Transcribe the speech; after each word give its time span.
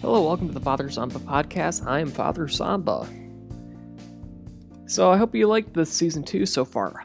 Hello, 0.00 0.24
welcome 0.24 0.46
to 0.46 0.54
the 0.54 0.60
Father 0.60 0.88
Samba 0.88 1.18
podcast. 1.18 1.84
I 1.84 1.98
am 1.98 2.12
Father 2.12 2.46
Samba. 2.46 3.04
So 4.86 5.10
I 5.10 5.16
hope 5.16 5.34
you 5.34 5.48
liked 5.48 5.74
this 5.74 5.92
season 5.92 6.22
two 6.22 6.46
so 6.46 6.64
far. 6.64 7.04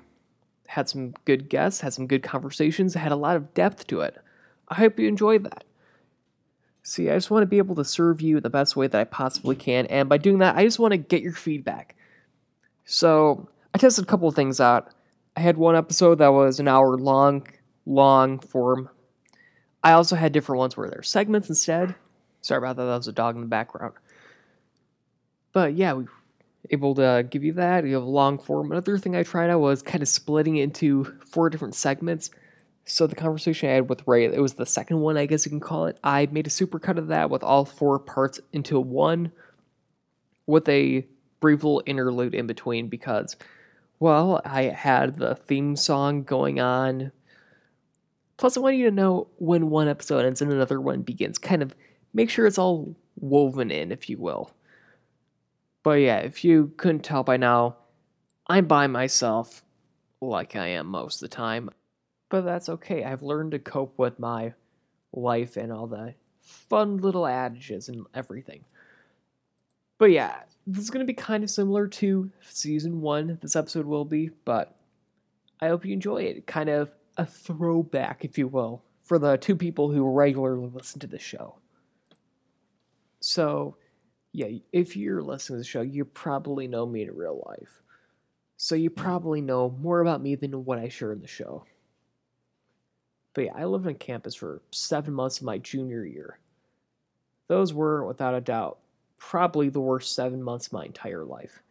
Had 0.68 0.88
some 0.88 1.16
good 1.26 1.50
guests, 1.50 1.82
had 1.82 1.96
some 1.96 2.06
good 2.06 2.22
conversations, 2.22 2.94
had 2.94 3.12
a 3.12 3.16
lot 3.16 3.36
of 3.36 3.52
depth 3.56 3.88
to 3.88 4.02
it. 4.02 4.16
I 4.68 4.76
hope 4.76 5.00
you 5.00 5.08
enjoyed 5.08 5.44
that. 5.46 5.64
See, 6.84 7.10
I 7.10 7.16
just 7.16 7.32
want 7.32 7.42
to 7.42 7.48
be 7.48 7.58
able 7.58 7.74
to 7.78 7.84
serve 7.84 8.22
you 8.22 8.40
the 8.40 8.52
best 8.52 8.76
way 8.76 8.86
that 8.86 9.02
I 9.02 9.06
possibly 9.06 9.56
can, 9.56 9.88
and 9.88 10.08
by 10.08 10.20
doing 10.20 10.38
that, 10.38 10.56
I 10.56 10.64
just 10.64 10.78
want 10.78 10.92
to 10.92 10.98
get 10.98 11.24
your 11.24 11.34
feedback. 11.34 11.96
So 12.86 13.50
I 13.74 13.80
tested 13.80 14.04
a 14.04 14.08
couple 14.08 14.28
of 14.28 14.36
things 14.36 14.60
out. 14.60 14.94
I 15.36 15.40
had 15.40 15.58
one 15.58 15.76
episode 15.76 16.20
that 16.20 16.28
was 16.28 16.60
an 16.60 16.68
hour 16.68 16.96
long, 16.96 17.48
long 17.88 18.38
form. 18.38 18.88
I 19.84 19.94
also 19.94 20.16
had 20.16 20.32
different 20.32 20.60
ones 20.60 20.78
where 20.78 20.92
there's 20.92 21.10
segments 21.10 21.50
instead. 21.50 21.96
Sorry 22.44 22.60
about 22.60 22.76
that. 22.76 22.86
That 22.86 22.98
was 22.98 23.08
a 23.08 23.14
dog 23.14 23.36
in 23.36 23.42
the 23.42 23.48
background. 23.48 23.94
But 25.54 25.74
yeah, 25.74 25.94
we 25.94 26.06
able 26.70 26.96
to 26.96 27.26
give 27.30 27.44
you 27.44 27.54
that. 27.54 27.86
You 27.86 27.96
have 27.96 28.04
a 28.04 28.06
long 28.06 28.38
form. 28.38 28.72
Another 28.72 28.98
thing 28.98 29.16
I 29.16 29.24
tried 29.24 29.50
out 29.50 29.60
was 29.60 29.82
kind 29.82 30.02
of 30.02 30.08
splitting 30.08 30.58
it 30.58 30.64
into 30.64 31.06
four 31.26 31.50
different 31.50 31.76
segments. 31.76 32.30
So 32.86 33.08
the 33.08 33.16
conversation 33.16 33.70
I 33.70 33.74
had 33.74 33.90
with 33.90 34.06
Ray, 34.08 34.26
it 34.26 34.42
was 34.42 34.54
the 34.54 34.66
second 34.66 35.00
one, 35.00 35.18
I 35.18 35.26
guess 35.26 35.46
you 35.46 35.50
can 35.50 35.60
call 35.60 35.86
it. 35.86 35.98
I 36.04 36.28
made 36.32 36.48
a 36.48 36.50
supercut 36.50 36.98
of 36.98 37.08
that 37.08 37.30
with 37.30 37.44
all 37.44 37.66
four 37.66 37.98
parts 38.00 38.40
into 38.52 38.80
one 38.80 39.32
with 40.46 40.68
a 40.68 41.06
brief 41.40 41.64
little 41.64 41.84
interlude 41.86 42.36
in 42.36 42.48
between 42.48 42.90
because, 42.90 43.38
well, 44.00 44.42
I 44.44 44.64
had 44.64 45.18
the 45.18 45.36
theme 45.36 45.78
song 45.78 46.24
going 46.24 46.60
on. 46.60 47.12
Plus, 48.36 48.58
I 48.58 48.60
want 48.60 48.76
you 48.76 48.90
to 48.90 48.96
know 48.96 49.28
when 49.38 49.70
one 49.70 49.88
episode 49.88 50.26
ends 50.26 50.42
and 50.42 50.52
another 50.52 50.82
one 50.82 51.04
begins. 51.04 51.38
Kind 51.38 51.62
of 51.62 51.74
make 52.14 52.30
sure 52.30 52.46
it's 52.46 52.58
all 52.58 52.96
woven 53.16 53.72
in, 53.72 53.92
if 53.92 54.10
you 54.10 54.18
will. 54.18 54.52
But 55.84 56.00
yeah, 56.00 56.18
if 56.20 56.44
you 56.44 56.72
couldn't 56.78 57.04
tell 57.04 57.24
by 57.24 57.38
now, 57.38 57.78
I'm 58.48 58.66
by 58.66 58.88
myself, 58.88 59.64
like 60.22 60.56
I 60.56 60.68
am 60.68 60.88
most 60.88 61.22
of 61.22 61.30
the 61.30 61.36
time. 61.36 61.70
But 62.30 62.46
that's 62.46 62.70
okay. 62.70 63.04
I've 63.04 63.22
learned 63.22 63.52
to 63.52 63.60
cope 63.60 63.98
with 63.98 64.20
my 64.20 64.54
life 65.12 65.58
and 65.58 65.72
all 65.72 65.88
the 65.88 66.16
fun 66.42 66.98
little 66.98 67.28
adages 67.28 67.90
and 67.90 68.06
everything. 68.14 68.64
But 69.98 70.12
yeah, 70.12 70.42
this 70.66 70.84
is 70.84 70.90
going 70.90 71.06
to 71.06 71.12
be 71.12 71.14
kind 71.14 71.44
of 71.44 71.50
similar 71.50 71.88
to 71.88 72.32
season 72.50 73.02
one, 73.02 73.38
this 73.42 73.56
episode 73.56 73.86
will 73.86 74.06
be, 74.06 74.30
but 74.46 74.76
I 75.62 75.68
hope 75.68 75.86
you 75.86 75.94
enjoy 75.94 76.24
it. 76.24 76.48
Kind 76.48 76.70
of 76.70 76.92
a 77.18 77.26
throwback, 77.26 78.26
if 78.26 78.38
you 78.38 78.48
will, 78.48 78.84
for 79.04 79.20
the 79.20 79.38
two 79.38 79.56
people 79.56 79.92
who 79.92 80.04
regularly 80.10 80.70
listen 80.74 81.00
to 81.02 81.08
the 81.08 81.20
show. 81.20 81.56
So, 83.26 83.78
yeah, 84.34 84.48
if 84.74 84.98
you're 84.98 85.24
listening 85.24 85.56
to 85.56 85.60
the 85.60 85.64
show, 85.64 85.80
you 85.80 86.04
probably 86.04 86.68
know 86.68 86.86
me 86.86 87.04
in 87.04 87.16
real 87.16 87.42
life. 87.48 87.82
So 88.58 88.76
you 88.76 88.90
probably 88.90 89.40
know 89.40 89.70
more 89.80 90.02
about 90.02 90.22
me 90.22 90.36
than 90.36 90.66
what 90.66 90.78
I 90.78 90.90
share 90.90 91.14
in 91.14 91.22
the 91.22 91.28
show. 91.28 91.64
But 93.34 93.46
yeah, 93.46 93.54
I 93.56 93.64
lived 93.64 93.88
on 93.88 93.96
campus 93.96 94.36
for 94.36 94.62
seven 94.72 95.14
months 95.14 95.38
of 95.38 95.46
my 95.46 95.58
junior 95.58 96.04
year. 96.04 96.38
Those 97.48 97.74
were, 97.74 98.06
without 98.06 98.36
a 98.36 98.42
doubt, 98.42 98.80
probably 99.18 99.70
the 99.70 99.80
worst 99.80 100.16
seven 100.16 100.44
months 100.44 100.68
of 100.68 100.74
my 100.74 100.84
entire 100.84 101.24
life. 101.24 101.64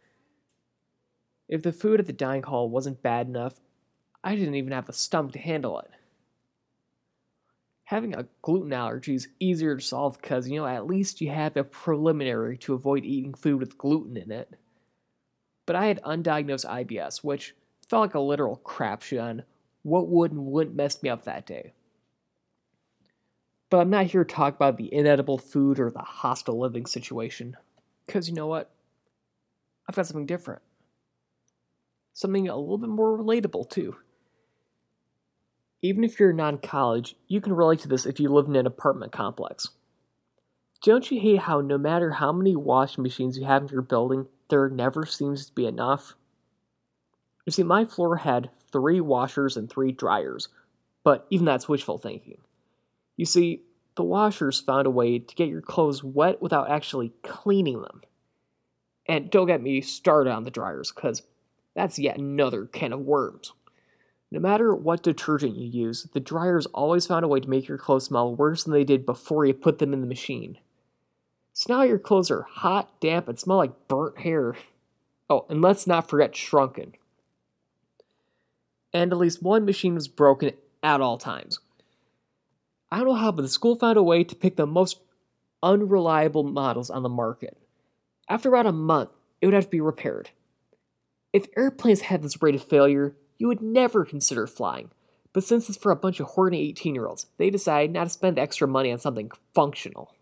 If 1.49 1.61
the 1.61 1.71
food 1.71 1.99
at 1.99 2.07
the 2.07 2.13
dining 2.13 2.41
hall 2.41 2.67
wasn't 2.67 3.03
bad 3.03 3.27
enough, 3.27 3.59
I 4.23 4.35
didn't 4.35 4.55
even 4.55 4.71
have 4.71 4.87
the 4.87 4.93
stomach 4.93 5.33
to 5.33 5.39
handle 5.39 5.79
it. 5.81 5.91
Having 7.85 8.15
a 8.15 8.27
gluten 8.41 8.73
allergy 8.73 9.15
is 9.15 9.27
easier 9.39 9.75
to 9.75 9.83
solve 9.83 10.19
because, 10.21 10.47
you 10.47 10.59
know, 10.59 10.65
at 10.65 10.87
least 10.87 11.21
you 11.21 11.29
have 11.29 11.57
a 11.57 11.63
preliminary 11.63 12.57
to 12.59 12.73
avoid 12.73 13.03
eating 13.03 13.33
food 13.33 13.59
with 13.59 13.77
gluten 13.77 14.17
in 14.17 14.31
it. 14.31 14.55
But 15.65 15.75
I 15.75 15.85
had 15.85 16.01
undiagnosed 16.03 16.65
IBS, 16.65 17.23
which 17.23 17.55
felt 17.89 18.01
like 18.01 18.15
a 18.15 18.19
literal 18.19 18.61
crapshoot 18.63 19.21
on 19.21 19.43
what 19.83 20.07
would 20.07 20.31
and 20.31 20.45
wouldn't 20.45 20.75
mess 20.75 21.03
me 21.03 21.09
up 21.09 21.25
that 21.25 21.45
day. 21.45 21.73
But 23.69 23.79
I'm 23.79 23.89
not 23.89 24.05
here 24.05 24.23
to 24.23 24.33
talk 24.33 24.55
about 24.55 24.77
the 24.77 24.93
inedible 24.93 25.37
food 25.37 25.79
or 25.79 25.89
the 25.89 25.99
hostile 25.99 26.59
living 26.59 26.85
situation. 26.85 27.57
Because 28.05 28.29
you 28.29 28.35
know 28.35 28.47
what? 28.47 28.71
I've 29.87 29.95
got 29.95 30.05
something 30.05 30.25
different. 30.25 30.61
Something 32.13 32.47
a 32.47 32.55
little 32.55 32.77
bit 32.77 32.89
more 32.89 33.17
relatable, 33.17 33.69
too. 33.69 33.95
Even 35.83 36.05
if 36.05 36.17
you're 36.17 36.31
non 36.31 36.57
college, 36.57 37.15
you 37.27 37.41
can 37.41 37.53
relate 37.53 37.79
to 37.79 37.89
this 37.89 38.05
if 38.05 38.19
you 38.19 38.29
live 38.29 38.47
in 38.47 38.55
an 38.55 38.65
apartment 38.65 39.11
complex. 39.11 39.67
Don't 40.81 41.11
you 41.11 41.19
hate 41.19 41.39
how 41.39 41.59
no 41.59 41.77
matter 41.77 42.11
how 42.11 42.31
many 42.31 42.55
washing 42.55 43.03
machines 43.03 43.37
you 43.37 43.45
have 43.45 43.63
in 43.63 43.67
your 43.67 43.81
building, 43.81 44.27
there 44.49 44.69
never 44.69 45.05
seems 45.05 45.45
to 45.45 45.53
be 45.53 45.65
enough? 45.65 46.15
You 47.45 47.51
see, 47.51 47.63
my 47.63 47.83
floor 47.83 48.15
had 48.15 48.49
three 48.71 49.01
washers 49.01 49.57
and 49.57 49.69
three 49.69 49.91
dryers, 49.91 50.47
but 51.03 51.27
even 51.29 51.45
that's 51.45 51.67
wishful 51.67 51.97
thinking. 51.97 52.37
You 53.17 53.25
see, 53.25 53.63
the 53.95 54.03
washers 54.03 54.61
found 54.61 54.87
a 54.87 54.89
way 54.89 55.19
to 55.19 55.35
get 55.35 55.49
your 55.49 55.61
clothes 55.61 56.01
wet 56.01 56.41
without 56.41 56.69
actually 56.69 57.11
cleaning 57.23 57.81
them. 57.81 58.01
And 59.05 59.29
don't 59.29 59.47
get 59.47 59.61
me 59.61 59.81
started 59.81 60.31
on 60.31 60.45
the 60.45 60.51
dryers, 60.51 60.93
because 60.93 61.23
that's 61.75 61.99
yet 61.99 62.17
another 62.17 62.65
can 62.65 62.93
of 62.93 63.01
worms. 63.01 63.51
No 64.33 64.39
matter 64.39 64.73
what 64.73 65.03
detergent 65.03 65.55
you 65.55 65.67
use, 65.67 66.07
the 66.11 66.19
dryers 66.19 66.65
always 66.73 67.05
found 67.05 67.23
a 67.23 67.27
way 67.27 67.39
to 67.39 67.47
make 67.47 67.67
your 67.67 67.77
clothes 67.77 68.05
smell 68.05 68.35
worse 68.35 68.63
than 68.63 68.73
they 68.73 68.83
did 68.83 69.05
before 69.05 69.45
you 69.45 69.53
put 69.53 69.77
them 69.77 69.93
in 69.93 70.01
the 70.01 70.07
machine. 70.07 70.57
So 71.53 71.71
now 71.71 71.83
your 71.83 71.99
clothes 71.99 72.31
are 72.31 72.41
hot, 72.41 72.99
damp, 72.99 73.27
and 73.27 73.39
smell 73.39 73.57
like 73.57 73.87
burnt 73.87 74.17
hair. 74.17 74.55
Oh, 75.29 75.45
and 75.49 75.61
let's 75.61 75.85
not 75.85 76.09
forget 76.09 76.35
shrunken. 76.35 76.95
And 78.91 79.11
at 79.11 79.19
least 79.19 79.43
one 79.43 79.65
machine 79.65 79.93
was 79.93 80.07
broken 80.07 80.53
at 80.81 80.99
all 80.99 81.19
times. 81.19 81.59
I 82.91 82.97
don't 82.97 83.09
know 83.09 83.13
how, 83.13 83.31
but 83.31 83.43
the 83.43 83.47
school 83.47 83.75
found 83.75 83.99
a 83.99 84.03
way 84.03 84.23
to 84.23 84.35
pick 84.35 84.55
the 84.55 84.65
most 84.65 84.99
unreliable 85.61 86.41
models 86.41 86.89
on 86.89 87.03
the 87.03 87.07
market. 87.07 87.55
After 88.27 88.49
about 88.49 88.65
a 88.65 88.71
month, 88.71 89.11
it 89.41 89.45
would 89.45 89.53
have 89.53 89.65
to 89.65 89.69
be 89.69 89.79
repaired. 89.79 90.31
If 91.33 91.45
airplanes 91.55 92.01
had 92.01 92.23
this 92.23 92.41
rate 92.41 92.55
of 92.55 92.63
failure, 92.63 93.15
you 93.37 93.47
would 93.47 93.61
never 93.61 94.05
consider 94.05 94.47
flying. 94.47 94.91
But 95.33 95.43
since 95.43 95.67
it's 95.67 95.77
for 95.77 95.91
a 95.91 95.95
bunch 95.95 96.19
of 96.19 96.27
horny 96.27 96.61
18 96.69 96.93
year 96.93 97.07
olds, 97.07 97.27
they 97.37 97.49
decide 97.49 97.91
not 97.91 98.05
to 98.05 98.09
spend 98.09 98.37
extra 98.37 98.67
money 98.67 98.91
on 98.91 98.99
something 98.99 99.31
functional. 99.53 100.13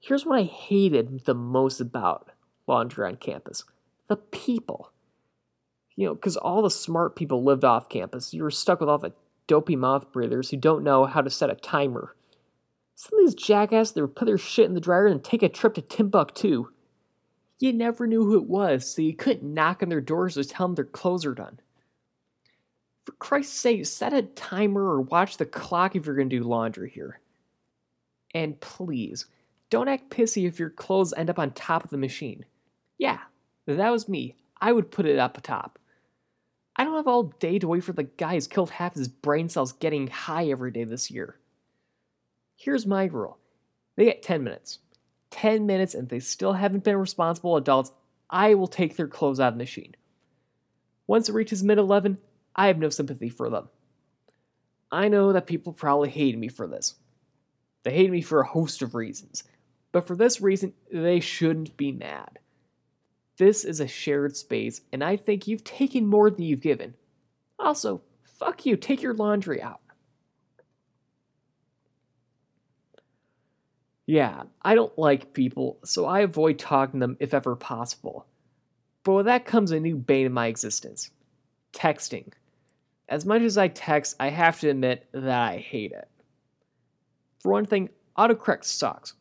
Here's 0.00 0.24
what 0.24 0.38
I 0.38 0.44
hated 0.44 1.24
the 1.24 1.34
most 1.34 1.80
about 1.80 2.30
laundry 2.66 3.06
on 3.06 3.16
campus 3.16 3.64
the 4.08 4.16
people. 4.16 4.92
You 5.96 6.06
know, 6.06 6.14
because 6.14 6.36
all 6.36 6.62
the 6.62 6.70
smart 6.70 7.16
people 7.16 7.42
lived 7.42 7.64
off 7.64 7.88
campus. 7.88 8.32
You 8.32 8.44
were 8.44 8.50
stuck 8.50 8.80
with 8.80 8.88
all 8.88 8.98
the 8.98 9.12
dopey 9.48 9.74
mouth 9.74 10.12
breathers 10.12 10.50
who 10.50 10.56
don't 10.56 10.84
know 10.84 11.06
how 11.06 11.20
to 11.20 11.30
set 11.30 11.50
a 11.50 11.56
timer. 11.56 12.14
Some 12.94 13.18
of 13.18 13.26
these 13.26 13.34
jackasses 13.34 13.94
that 13.94 14.00
would 14.00 14.16
put 14.16 14.26
their 14.26 14.38
shit 14.38 14.66
in 14.66 14.74
the 14.74 14.80
dryer 14.80 15.06
and 15.06 15.22
take 15.22 15.42
a 15.42 15.48
trip 15.48 15.74
to 15.74 15.82
Timbuktu. 15.82 16.68
You 17.58 17.72
never 17.72 18.06
knew 18.06 18.24
who 18.24 18.36
it 18.36 18.48
was, 18.48 18.88
so 18.88 19.02
you 19.02 19.14
couldn't 19.14 19.52
knock 19.52 19.82
on 19.82 19.88
their 19.88 20.00
doors 20.00 20.38
or 20.38 20.44
tell 20.44 20.68
them 20.68 20.74
their 20.74 20.84
clothes 20.84 21.26
are 21.26 21.34
done. 21.34 21.58
For 23.04 23.12
Christ's 23.12 23.58
sake, 23.58 23.86
set 23.86 24.12
a 24.12 24.22
timer 24.22 24.82
or 24.82 25.00
watch 25.00 25.38
the 25.38 25.46
clock 25.46 25.96
if 25.96 26.06
you're 26.06 26.14
going 26.14 26.30
to 26.30 26.38
do 26.38 26.44
laundry 26.44 26.90
here. 26.90 27.20
And 28.34 28.60
please, 28.60 29.26
don't 29.70 29.88
act 29.88 30.10
pissy 30.10 30.46
if 30.46 30.58
your 30.58 30.70
clothes 30.70 31.12
end 31.16 31.30
up 31.30 31.38
on 31.38 31.50
top 31.52 31.84
of 31.84 31.90
the 31.90 31.96
machine. 31.96 32.44
Yeah, 32.98 33.18
that 33.66 33.90
was 33.90 34.08
me. 34.08 34.36
I 34.60 34.72
would 34.72 34.90
put 34.90 35.06
it 35.06 35.18
up 35.18 35.40
top. 35.42 35.78
I 36.76 36.84
don't 36.84 36.94
have 36.94 37.08
all 37.08 37.34
day 37.40 37.58
to 37.58 37.66
wait 37.66 37.82
for 37.82 37.92
the 37.92 38.04
guy 38.04 38.34
who's 38.34 38.46
killed 38.46 38.70
half 38.70 38.94
his 38.94 39.08
brain 39.08 39.48
cells 39.48 39.72
getting 39.72 40.06
high 40.06 40.48
every 40.48 40.70
day 40.70 40.84
this 40.84 41.10
year. 41.10 41.36
Here's 42.56 42.86
my 42.86 43.06
rule 43.06 43.38
they 43.96 44.04
get 44.04 44.22
10 44.22 44.44
minutes. 44.44 44.78
10 45.30 45.66
minutes 45.66 45.94
and 45.94 46.08
they 46.08 46.20
still 46.20 46.52
haven't 46.52 46.84
been 46.84 46.96
responsible 46.96 47.56
adults, 47.56 47.92
I 48.30 48.54
will 48.54 48.66
take 48.66 48.96
their 48.96 49.08
clothes 49.08 49.40
out 49.40 49.48
of 49.48 49.54
the 49.54 49.58
machine. 49.58 49.94
Once 51.06 51.28
it 51.28 51.34
reaches 51.34 51.62
mid 51.62 51.78
11, 51.78 52.18
I 52.54 52.66
have 52.66 52.78
no 52.78 52.88
sympathy 52.88 53.28
for 53.28 53.48
them. 53.48 53.68
I 54.90 55.08
know 55.08 55.32
that 55.32 55.46
people 55.46 55.72
probably 55.72 56.10
hate 56.10 56.38
me 56.38 56.48
for 56.48 56.66
this. 56.66 56.94
They 57.82 57.92
hate 57.92 58.10
me 58.10 58.22
for 58.22 58.40
a 58.40 58.46
host 58.46 58.82
of 58.82 58.94
reasons, 58.94 59.44
but 59.92 60.06
for 60.06 60.16
this 60.16 60.40
reason, 60.40 60.74
they 60.92 61.20
shouldn't 61.20 61.76
be 61.76 61.92
mad. 61.92 62.38
This 63.36 63.64
is 63.64 63.80
a 63.80 63.86
shared 63.86 64.36
space, 64.36 64.80
and 64.92 65.04
I 65.04 65.16
think 65.16 65.46
you've 65.46 65.64
taken 65.64 66.06
more 66.06 66.28
than 66.28 66.42
you've 66.42 66.60
given. 66.60 66.94
Also, 67.58 68.02
fuck 68.24 68.66
you, 68.66 68.76
take 68.76 69.00
your 69.00 69.14
laundry 69.14 69.62
out. 69.62 69.80
Yeah, 74.08 74.44
I 74.62 74.74
don't 74.74 74.98
like 74.98 75.34
people, 75.34 75.76
so 75.84 76.06
I 76.06 76.20
avoid 76.20 76.58
talking 76.58 76.98
to 76.98 77.06
them 77.06 77.18
if 77.20 77.34
ever 77.34 77.54
possible. 77.54 78.24
But 79.04 79.12
with 79.12 79.26
that 79.26 79.44
comes 79.44 79.70
a 79.70 79.78
new 79.78 79.96
bane 79.96 80.24
of 80.24 80.32
my 80.32 80.46
existence 80.46 81.10
texting. 81.74 82.32
As 83.10 83.26
much 83.26 83.42
as 83.42 83.58
I 83.58 83.68
text, 83.68 84.16
I 84.18 84.28
have 84.30 84.60
to 84.60 84.70
admit 84.70 85.06
that 85.12 85.52
I 85.52 85.58
hate 85.58 85.92
it. 85.92 86.08
For 87.40 87.52
one 87.52 87.66
thing, 87.66 87.90
autocorrect 88.16 88.64
sucks. 88.64 89.12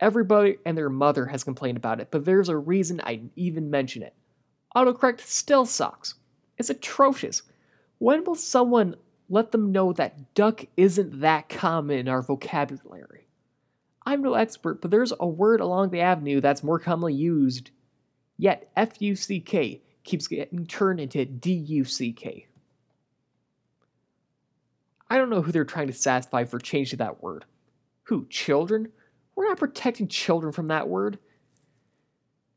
Everybody 0.00 0.56
and 0.66 0.76
their 0.76 0.90
mother 0.90 1.26
has 1.26 1.44
complained 1.44 1.76
about 1.76 2.00
it, 2.00 2.08
but 2.10 2.24
there's 2.24 2.48
a 2.48 2.56
reason 2.56 3.00
I 3.04 3.20
even 3.36 3.70
mention 3.70 4.02
it. 4.02 4.14
Autocorrect 4.74 5.20
still 5.20 5.66
sucks. 5.66 6.16
It's 6.58 6.68
atrocious. 6.68 7.42
When 7.98 8.24
will 8.24 8.34
someone 8.34 8.96
let 9.28 9.52
them 9.52 9.70
know 9.70 9.92
that 9.92 10.34
duck 10.34 10.64
isn't 10.76 11.20
that 11.20 11.48
common 11.48 11.96
in 11.96 12.08
our 12.08 12.22
vocabulary? 12.22 13.21
I'm 14.04 14.22
no 14.22 14.34
expert, 14.34 14.80
but 14.80 14.90
there's 14.90 15.12
a 15.18 15.26
word 15.26 15.60
along 15.60 15.90
the 15.90 16.00
avenue 16.00 16.40
that's 16.40 16.64
more 16.64 16.78
commonly 16.78 17.14
used. 17.14 17.70
Yet 18.36 18.70
F 18.76 19.00
U 19.00 19.14
C 19.14 19.40
K 19.40 19.82
keeps 20.02 20.26
getting 20.26 20.66
turned 20.66 21.00
into 21.00 21.24
D 21.24 21.52
U 21.52 21.84
C 21.84 22.12
K. 22.12 22.48
I 25.08 25.18
don't 25.18 25.30
know 25.30 25.42
who 25.42 25.52
they're 25.52 25.64
trying 25.64 25.88
to 25.88 25.92
satisfy 25.92 26.44
for 26.44 26.58
changing 26.58 26.98
that 26.98 27.22
word. 27.22 27.44
Who, 28.04 28.26
children? 28.28 28.88
We're 29.36 29.48
not 29.48 29.58
protecting 29.58 30.08
children 30.08 30.52
from 30.52 30.68
that 30.68 30.88
word. 30.88 31.18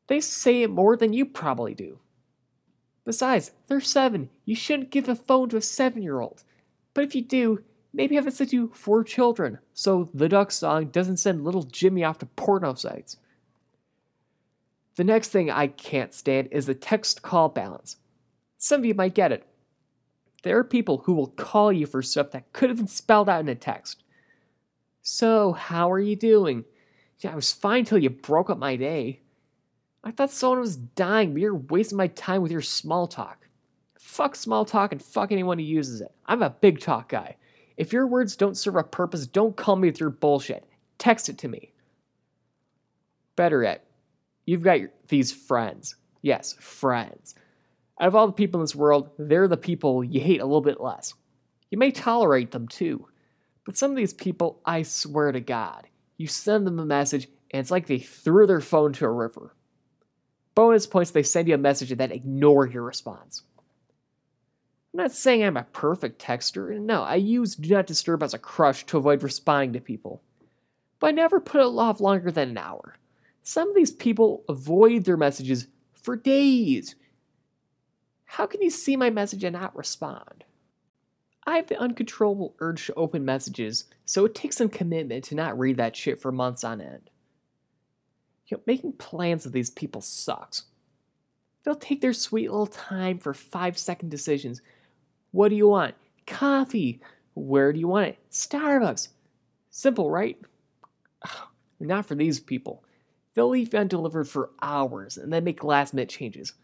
They 0.08 0.20
say 0.20 0.62
it 0.62 0.70
more 0.70 0.96
than 0.96 1.12
you 1.12 1.26
probably 1.26 1.74
do. 1.74 1.98
Besides, 3.04 3.52
they're 3.68 3.80
seven. 3.80 4.30
You 4.44 4.56
shouldn't 4.56 4.90
give 4.90 5.08
a 5.08 5.14
phone 5.14 5.48
to 5.50 5.58
a 5.58 5.62
seven 5.62 6.02
year 6.02 6.20
old. 6.20 6.42
But 6.94 7.04
if 7.04 7.14
you 7.14 7.22
do, 7.22 7.62
maybe 7.96 8.14
have 8.14 8.30
set 8.32 8.50
to 8.50 8.68
for 8.74 9.02
children, 9.02 9.58
so 9.72 10.08
the 10.12 10.28
duck 10.28 10.52
song 10.52 10.86
doesn't 10.86 11.16
send 11.16 11.44
little 11.44 11.62
Jimmy 11.62 12.04
off 12.04 12.18
to 12.18 12.26
porno 12.26 12.74
sites. 12.74 13.16
The 14.96 15.04
next 15.04 15.30
thing 15.30 15.50
I 15.50 15.66
can't 15.66 16.14
stand 16.14 16.48
is 16.52 16.66
the 16.66 16.74
text 16.74 17.22
call 17.22 17.48
balance. 17.48 17.96
Some 18.58 18.80
of 18.80 18.84
you 18.84 18.94
might 18.94 19.14
get 19.14 19.32
it. 19.32 19.46
There 20.42 20.58
are 20.58 20.64
people 20.64 20.98
who 20.98 21.14
will 21.14 21.28
call 21.28 21.72
you 21.72 21.86
for 21.86 22.02
stuff 22.02 22.30
that 22.30 22.52
could 22.52 22.68
have 22.68 22.78
been 22.78 22.86
spelled 22.86 23.28
out 23.28 23.40
in 23.40 23.48
a 23.48 23.54
text. 23.54 24.02
So, 25.02 25.52
how 25.52 25.90
are 25.90 25.98
you 25.98 26.16
doing? 26.16 26.64
Yeah, 27.20 27.32
I 27.32 27.34
was 27.34 27.52
fine 27.52 27.84
till 27.84 27.98
you 27.98 28.10
broke 28.10 28.50
up 28.50 28.58
my 28.58 28.76
day. 28.76 29.20
I 30.04 30.10
thought 30.10 30.30
someone 30.30 30.60
was 30.60 30.76
dying, 30.76 31.32
but 31.32 31.40
you're 31.40 31.54
wasting 31.54 31.98
my 31.98 32.08
time 32.08 32.42
with 32.42 32.52
your 32.52 32.62
small 32.62 33.06
talk. 33.06 33.48
Fuck 33.98 34.36
small 34.36 34.64
talk 34.64 34.92
and 34.92 35.02
fuck 35.02 35.32
anyone 35.32 35.58
who 35.58 35.64
uses 35.64 36.00
it. 36.00 36.12
I'm 36.26 36.42
a 36.42 36.50
big 36.50 36.80
talk 36.80 37.08
guy. 37.08 37.36
If 37.76 37.92
your 37.92 38.06
words 38.06 38.36
don't 38.36 38.56
serve 38.56 38.76
a 38.76 38.82
purpose, 38.82 39.26
don't 39.26 39.56
call 39.56 39.76
me 39.76 39.88
with 39.88 40.00
your 40.00 40.10
bullshit. 40.10 40.64
Text 40.98 41.28
it 41.28 41.38
to 41.38 41.48
me. 41.48 41.72
Better 43.36 43.62
yet, 43.62 43.86
you've 44.46 44.62
got 44.62 44.80
your, 44.80 44.90
these 45.08 45.30
friends. 45.30 45.96
Yes, 46.22 46.54
friends. 46.54 47.34
Out 48.00 48.08
of 48.08 48.14
all 48.14 48.26
the 48.26 48.32
people 48.32 48.60
in 48.60 48.64
this 48.64 48.74
world, 48.74 49.10
they're 49.18 49.48
the 49.48 49.56
people 49.56 50.02
you 50.02 50.20
hate 50.20 50.40
a 50.40 50.46
little 50.46 50.62
bit 50.62 50.80
less. 50.80 51.14
You 51.70 51.78
may 51.78 51.90
tolerate 51.90 52.50
them 52.50 52.68
too, 52.68 53.06
but 53.64 53.76
some 53.76 53.90
of 53.90 53.96
these 53.96 54.14
people, 54.14 54.60
I 54.64 54.82
swear 54.82 55.32
to 55.32 55.40
God, 55.40 55.86
you 56.16 56.26
send 56.26 56.66
them 56.66 56.78
a 56.78 56.86
message 56.86 57.28
and 57.50 57.60
it's 57.60 57.70
like 57.70 57.86
they 57.86 57.98
threw 57.98 58.46
their 58.46 58.60
phone 58.60 58.92
to 58.94 59.04
a 59.04 59.10
river. 59.10 59.54
Bonus 60.54 60.86
points, 60.86 61.10
they 61.10 61.22
send 61.22 61.48
you 61.48 61.54
a 61.54 61.58
message 61.58 61.90
and 61.90 62.00
then 62.00 62.12
ignore 62.12 62.66
your 62.66 62.82
response. 62.82 63.42
I'm 64.96 65.02
not 65.02 65.12
saying 65.12 65.44
I'm 65.44 65.58
a 65.58 65.64
perfect 65.64 66.22
texter. 66.22 66.74
No, 66.80 67.02
I 67.02 67.16
use 67.16 67.54
Do 67.54 67.68
Not 67.68 67.86
Disturb 67.86 68.22
as 68.22 68.32
a 68.32 68.38
crush 68.38 68.86
to 68.86 68.96
avoid 68.96 69.22
responding 69.22 69.74
to 69.74 69.80
people. 69.80 70.22
But 71.00 71.08
I 71.08 71.10
never 71.10 71.38
put 71.38 71.60
it 71.60 71.66
off 71.66 72.00
longer 72.00 72.30
than 72.30 72.48
an 72.48 72.56
hour. 72.56 72.96
Some 73.42 73.68
of 73.68 73.74
these 73.74 73.90
people 73.90 74.42
avoid 74.48 75.04
their 75.04 75.18
messages 75.18 75.66
for 75.92 76.16
days. 76.16 76.94
How 78.24 78.46
can 78.46 78.62
you 78.62 78.70
see 78.70 78.96
my 78.96 79.10
message 79.10 79.44
and 79.44 79.52
not 79.52 79.76
respond? 79.76 80.44
I 81.46 81.56
have 81.56 81.66
the 81.66 81.78
uncontrollable 81.78 82.56
urge 82.60 82.86
to 82.86 82.94
open 82.94 83.22
messages, 83.22 83.84
so 84.06 84.24
it 84.24 84.34
takes 84.34 84.56
some 84.56 84.70
commitment 84.70 85.24
to 85.24 85.34
not 85.34 85.58
read 85.58 85.76
that 85.76 85.94
shit 85.94 86.22
for 86.22 86.32
months 86.32 86.64
on 86.64 86.80
end. 86.80 87.10
You 88.46 88.56
know, 88.56 88.62
making 88.66 88.94
plans 88.94 89.44
with 89.44 89.52
these 89.52 89.68
people 89.68 90.00
sucks. 90.00 90.62
They'll 91.64 91.74
take 91.74 92.00
their 92.00 92.14
sweet 92.14 92.50
little 92.50 92.66
time 92.66 93.18
for 93.18 93.34
five 93.34 93.76
second 93.76 94.08
decisions. 94.08 94.62
What 95.36 95.50
do 95.50 95.54
you 95.54 95.68
want? 95.68 95.94
Coffee. 96.26 96.98
Where 97.34 97.70
do 97.70 97.78
you 97.78 97.88
want 97.88 98.06
it? 98.06 98.18
Starbucks. 98.30 99.08
Simple, 99.68 100.10
right? 100.10 100.38
Not 101.78 102.06
for 102.06 102.14
these 102.14 102.40
people. 102.40 102.82
They'll 103.34 103.50
leave 103.50 103.74
you 103.74 103.78
undelivered 103.78 104.28
for 104.28 104.48
hours 104.62 105.18
and 105.18 105.30
then 105.30 105.44
make 105.44 105.62
last 105.62 105.92
minute 105.92 106.08
changes. 106.08 106.54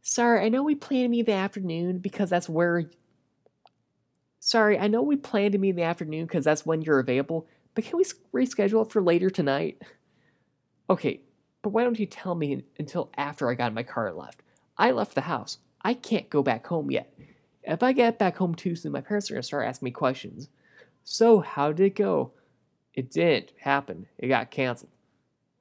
Sorry, 0.00 0.42
I 0.42 0.48
know 0.48 0.62
we 0.62 0.74
planned 0.74 1.04
to 1.04 1.08
meet 1.10 1.20
in 1.20 1.26
the 1.26 1.32
afternoon 1.32 1.98
because 1.98 2.30
that's 2.30 2.48
where 2.48 2.88
Sorry, 4.40 4.78
I 4.78 4.88
know 4.88 5.02
we 5.02 5.16
planned 5.16 5.52
to 5.52 5.58
meet 5.58 5.70
in 5.70 5.76
the 5.76 5.82
afternoon 5.82 6.24
because 6.24 6.46
that's 6.46 6.64
when 6.64 6.80
you're 6.80 6.98
available, 6.98 7.46
but 7.74 7.84
can 7.84 7.98
we 7.98 8.04
reschedule 8.32 8.86
it 8.86 8.90
for 8.90 9.02
later 9.02 9.28
tonight? 9.28 9.82
Okay, 10.88 11.20
but 11.60 11.74
why 11.74 11.84
don't 11.84 12.00
you 12.00 12.06
tell 12.06 12.36
me 12.36 12.64
until 12.78 13.10
after 13.18 13.50
I 13.50 13.54
got 13.54 13.68
in 13.68 13.74
my 13.74 13.82
car 13.82 14.08
and 14.08 14.16
left? 14.16 14.40
I 14.78 14.92
left 14.92 15.14
the 15.14 15.20
house. 15.20 15.58
I 15.82 15.92
can't 15.92 16.30
go 16.30 16.42
back 16.42 16.66
home 16.66 16.90
yet. 16.90 17.12
If 17.64 17.82
I 17.82 17.92
get 17.92 18.18
back 18.18 18.36
home 18.36 18.54
too 18.54 18.74
soon, 18.74 18.92
my 18.92 19.00
parents 19.00 19.30
are 19.30 19.34
going 19.34 19.42
to 19.42 19.46
start 19.46 19.66
asking 19.66 19.86
me 19.86 19.90
questions. 19.92 20.48
So, 21.04 21.40
how 21.40 21.72
did 21.72 21.86
it 21.86 21.94
go? 21.94 22.32
It 22.94 23.10
didn't 23.10 23.52
happen. 23.60 24.06
It 24.18 24.28
got 24.28 24.50
canceled. 24.50 24.90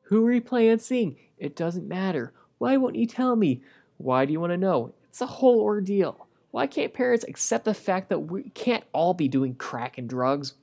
Who 0.03 0.25
are 0.25 0.31
you 0.31 0.41
planning 0.41 0.71
on 0.71 0.79
seeing? 0.79 1.17
It 1.37 1.55
doesn't 1.55 1.87
matter. 1.87 2.33
Why 2.57 2.77
won't 2.77 2.95
you 2.95 3.07
tell 3.07 3.35
me? 3.35 3.61
Why 3.97 4.25
do 4.25 4.33
you 4.33 4.39
want 4.39 4.51
to 4.51 4.57
know? 4.57 4.93
It's 5.07 5.21
a 5.21 5.25
whole 5.25 5.61
ordeal. 5.61 6.27
Why 6.51 6.67
can't 6.67 6.93
parents 6.93 7.23
accept 7.27 7.65
the 7.65 7.73
fact 7.73 8.09
that 8.09 8.19
we 8.19 8.49
can't 8.49 8.83
all 8.91 9.13
be 9.13 9.27
doing 9.27 9.55
crack 9.55 9.97
and 9.97 10.09
drugs? 10.09 10.55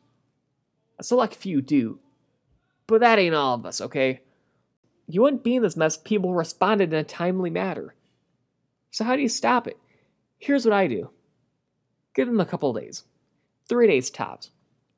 A 0.99 1.03
select 1.03 1.35
few 1.35 1.63
do. 1.63 1.99
But 2.87 3.01
that 3.01 3.19
ain't 3.19 3.35
all 3.35 3.55
of 3.55 3.65
us, 3.65 3.81
okay? 3.81 4.21
You 5.07 5.23
wouldn't 5.23 5.45
be 5.45 5.57
in 5.57 5.63
this 5.63 5.77
mess 5.77 5.97
if 5.97 6.05
people 6.05 6.35
responded 6.35 6.93
in 6.93 6.99
a 6.99 7.05
timely 7.05 7.51
manner. 7.51 7.95
So 8.91 9.05
how 9.05 9.17
do 9.17 9.23
you 9.23 9.29
stop 9.29 9.67
it? 9.67 9.79
Here's 10.39 10.65
what 10.65 10.75
I 10.75 10.87
do. 10.87 11.11
Give 12.19 12.27
them 12.27 12.41
a 12.41 12.47
couple 12.47 12.73
days. 12.73 13.05
Three 13.69 13.87
days 13.87 14.11
tops. 14.11 14.51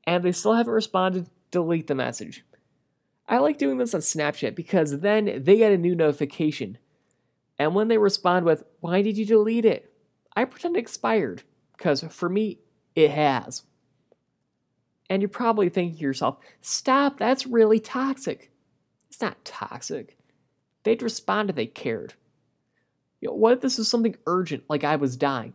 And 0.05 0.17
if 0.17 0.23
they 0.23 0.33
still 0.33 0.55
haven't 0.55 0.73
responded, 0.73 1.29
delete 1.51 1.87
the 1.87 1.95
message. 1.95 2.47
I 3.29 3.37
like 3.37 3.59
doing 3.59 3.77
this 3.77 3.93
on 3.93 4.01
Snapchat 4.01 4.55
because 4.55 5.01
then 5.01 5.43
they 5.45 5.59
get 5.59 5.71
a 5.71 5.77
new 5.77 5.95
notification. 5.95 6.79
And 7.59 7.75
when 7.75 7.89
they 7.89 7.99
respond 7.99 8.47
with, 8.47 8.65
Why 8.81 9.03
did 9.03 9.19
you 9.19 9.27
delete 9.27 9.67
it? 9.67 9.93
I 10.35 10.47
pretend 10.47 10.77
it 10.77 10.79
expired, 10.79 11.43
because 11.77 12.03
for 12.05 12.31
me, 12.31 12.61
it 12.95 13.11
has. 13.11 13.65
And 15.11 15.21
you're 15.21 15.29
probably 15.29 15.69
thinking 15.69 15.99
to 15.99 16.03
yourself, 16.03 16.39
stop, 16.62 17.19
that's 17.19 17.47
really 17.47 17.81
toxic. 17.81 18.50
It's 19.11 19.21
not 19.21 19.45
toxic. 19.45 20.17
They'd 20.85 21.03
respond 21.03 21.50
if 21.50 21.57
they 21.57 21.67
cared. 21.67 22.15
You 23.21 23.29
know, 23.29 23.35
what 23.35 23.53
if 23.53 23.61
this 23.61 23.77
was 23.77 23.89
something 23.89 24.17
urgent, 24.27 24.65
like 24.71 24.85
I 24.85 24.97
was 24.97 25.19
dying? 25.19 25.53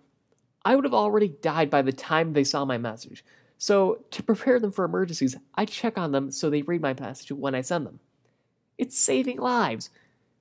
I 0.65 0.75
would 0.75 0.83
have 0.83 0.93
already 0.93 1.29
died 1.29 1.69
by 1.69 1.83
the 1.83 1.93
time 1.93 2.33
they 2.33 2.43
saw 2.43 2.65
my 2.65 2.79
message. 2.79 3.23
So, 3.57 4.03
to 4.11 4.23
prepare 4.23 4.59
them 4.59 4.71
for 4.71 4.83
emergencies, 4.83 5.37
I 5.53 5.65
check 5.65 5.97
on 5.97 6.11
them 6.11 6.31
so 6.31 6.49
they 6.49 6.63
read 6.63 6.81
my 6.81 6.93
message 6.93 7.31
when 7.31 7.55
I 7.55 7.61
send 7.61 7.85
them. 7.85 7.99
It's 8.77 8.97
saving 8.97 9.37
lives. 9.37 9.91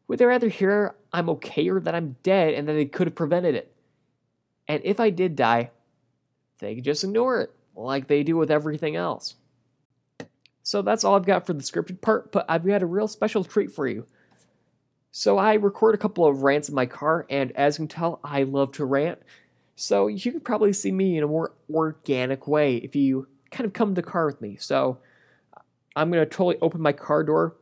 Would 0.08 0.18
they 0.18 0.26
rather 0.26 0.48
hear 0.48 0.96
I'm 1.12 1.30
okay 1.30 1.68
or 1.68 1.78
that 1.80 1.94
I'm 1.94 2.16
dead 2.22 2.54
and 2.54 2.66
that 2.66 2.72
they 2.72 2.86
could 2.86 3.06
have 3.06 3.14
prevented 3.14 3.54
it? 3.54 3.72
And 4.66 4.82
if 4.84 4.98
I 4.98 5.10
did 5.10 5.36
die, 5.36 5.70
they 6.58 6.74
could 6.74 6.84
just 6.84 7.04
ignore 7.04 7.40
it, 7.40 7.52
like 7.76 8.08
they 8.08 8.22
do 8.22 8.36
with 8.36 8.50
everything 8.50 8.96
else. 8.96 9.36
So 10.62 10.82
that's 10.82 11.04
all 11.04 11.14
I've 11.14 11.26
got 11.26 11.46
for 11.46 11.52
the 11.52 11.62
scripted 11.62 12.00
part, 12.00 12.32
but 12.32 12.46
I've 12.48 12.66
got 12.66 12.82
a 12.82 12.86
real 12.86 13.06
special 13.06 13.44
treat 13.44 13.70
for 13.70 13.86
you. 13.86 14.06
So 15.12 15.38
I 15.38 15.54
record 15.54 15.94
a 15.94 15.98
couple 15.98 16.26
of 16.26 16.42
rants 16.42 16.68
in 16.68 16.74
my 16.74 16.86
car, 16.86 17.26
and 17.30 17.52
as 17.52 17.78
you 17.78 17.86
can 17.86 17.88
tell, 17.88 18.18
I 18.24 18.42
love 18.42 18.72
to 18.72 18.84
rant. 18.84 19.20
So 19.76 20.06
you 20.06 20.32
could 20.32 20.44
probably 20.44 20.72
see 20.72 20.92
me 20.92 21.18
in 21.18 21.24
a 21.24 21.26
more 21.26 21.52
organic 21.72 22.46
way 22.46 22.76
if 22.76 22.94
you 22.94 23.26
kind 23.50 23.66
of 23.66 23.72
come 23.72 23.94
to 23.94 24.00
the 24.00 24.06
car 24.06 24.26
with 24.26 24.40
me. 24.40 24.56
So 24.56 24.98
uh, 25.56 25.60
I'm 25.96 26.10
going 26.10 26.24
to 26.24 26.30
totally 26.30 26.58
open 26.62 26.80
my 26.80 26.92
car 26.92 27.24
door. 27.24 27.56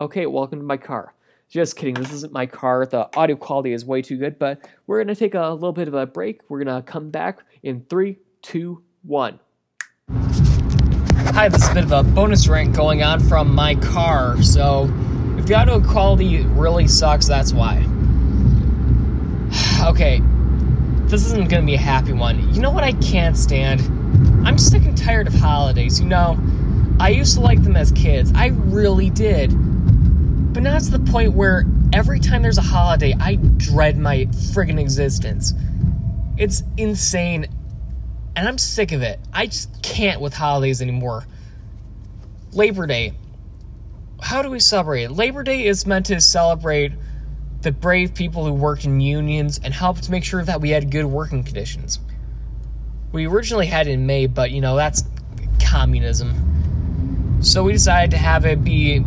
Okay, 0.00 0.26
welcome 0.26 0.58
to 0.58 0.64
my 0.64 0.78
car. 0.78 1.14
Just 1.50 1.76
kidding, 1.76 1.94
this 1.94 2.12
isn't 2.12 2.32
my 2.32 2.46
car. 2.46 2.86
The 2.86 3.14
audio 3.14 3.36
quality 3.36 3.74
is 3.74 3.84
way 3.84 4.00
too 4.00 4.16
good, 4.16 4.38
but 4.38 4.66
we're 4.86 5.04
going 5.04 5.14
to 5.14 5.18
take 5.18 5.34
a 5.34 5.50
little 5.50 5.72
bit 5.72 5.86
of 5.86 5.92
a 5.92 6.06
break. 6.06 6.40
We're 6.48 6.64
going 6.64 6.74
to 6.74 6.82
come 6.82 7.10
back 7.10 7.40
in 7.62 7.84
three, 7.90 8.16
two, 8.40 8.82
one. 9.02 9.38
Hi, 10.08 11.48
this 11.50 11.62
is 11.62 11.70
a 11.70 11.74
bit 11.74 11.84
of 11.84 11.92
a 11.92 12.02
bonus 12.02 12.48
rant 12.48 12.74
going 12.74 13.02
on 13.02 13.20
from 13.20 13.54
my 13.54 13.74
car. 13.76 14.42
So, 14.42 14.90
if 15.36 15.46
the 15.46 15.54
audio 15.54 15.80
quality 15.80 16.42
really 16.44 16.88
sucks, 16.88 17.28
that's 17.28 17.52
why. 17.52 17.86
okay, 19.90 20.22
this 21.12 21.26
isn't 21.26 21.50
going 21.50 21.62
to 21.62 21.66
be 21.66 21.74
a 21.74 21.78
happy 21.78 22.14
one. 22.14 22.54
You 22.54 22.62
know 22.62 22.70
what 22.70 22.84
I 22.84 22.92
can't 22.92 23.36
stand? 23.36 23.82
I'm 24.46 24.56
sick 24.56 24.82
and 24.84 24.96
tired 24.96 25.26
of 25.26 25.34
holidays. 25.34 26.00
You 26.00 26.06
know, 26.06 26.40
I 26.98 27.10
used 27.10 27.34
to 27.34 27.40
like 27.42 27.62
them 27.62 27.76
as 27.76 27.92
kids. 27.92 28.32
I 28.34 28.46
really 28.46 29.10
did. 29.10 29.50
But 30.54 30.62
now 30.62 30.74
it's 30.74 30.88
the 30.88 30.98
point 30.98 31.34
where 31.34 31.66
every 31.92 32.18
time 32.18 32.40
there's 32.40 32.56
a 32.56 32.62
holiday, 32.62 33.14
I 33.20 33.34
dread 33.34 33.98
my 33.98 34.24
friggin' 34.24 34.80
existence. 34.80 35.52
It's 36.38 36.62
insane. 36.78 37.46
And 38.34 38.48
I'm 38.48 38.56
sick 38.56 38.92
of 38.92 39.02
it. 39.02 39.20
I 39.34 39.48
just 39.48 39.82
can't 39.82 40.18
with 40.18 40.32
holidays 40.32 40.80
anymore. 40.80 41.26
Labor 42.52 42.86
Day. 42.86 43.12
How 44.22 44.40
do 44.40 44.48
we 44.48 44.60
celebrate? 44.60 45.10
Labor 45.10 45.42
Day 45.42 45.66
is 45.66 45.86
meant 45.86 46.06
to 46.06 46.22
celebrate 46.22 46.92
the 47.62 47.72
brave 47.72 48.14
people 48.14 48.44
who 48.44 48.52
worked 48.52 48.84
in 48.84 49.00
unions 49.00 49.60
and 49.62 49.72
helped 49.72 50.08
make 50.10 50.24
sure 50.24 50.44
that 50.44 50.60
we 50.60 50.70
had 50.70 50.90
good 50.90 51.06
working 51.06 51.44
conditions. 51.44 52.00
We 53.12 53.26
originally 53.26 53.66
had 53.66 53.86
it 53.86 53.92
in 53.92 54.06
May, 54.06 54.26
but 54.26 54.50
you 54.50 54.60
know, 54.60 54.76
that's 54.76 55.04
communism. 55.62 57.38
So 57.42 57.64
we 57.64 57.72
decided 57.72 58.10
to 58.12 58.18
have 58.18 58.44
it 58.44 58.62
be 58.64 59.04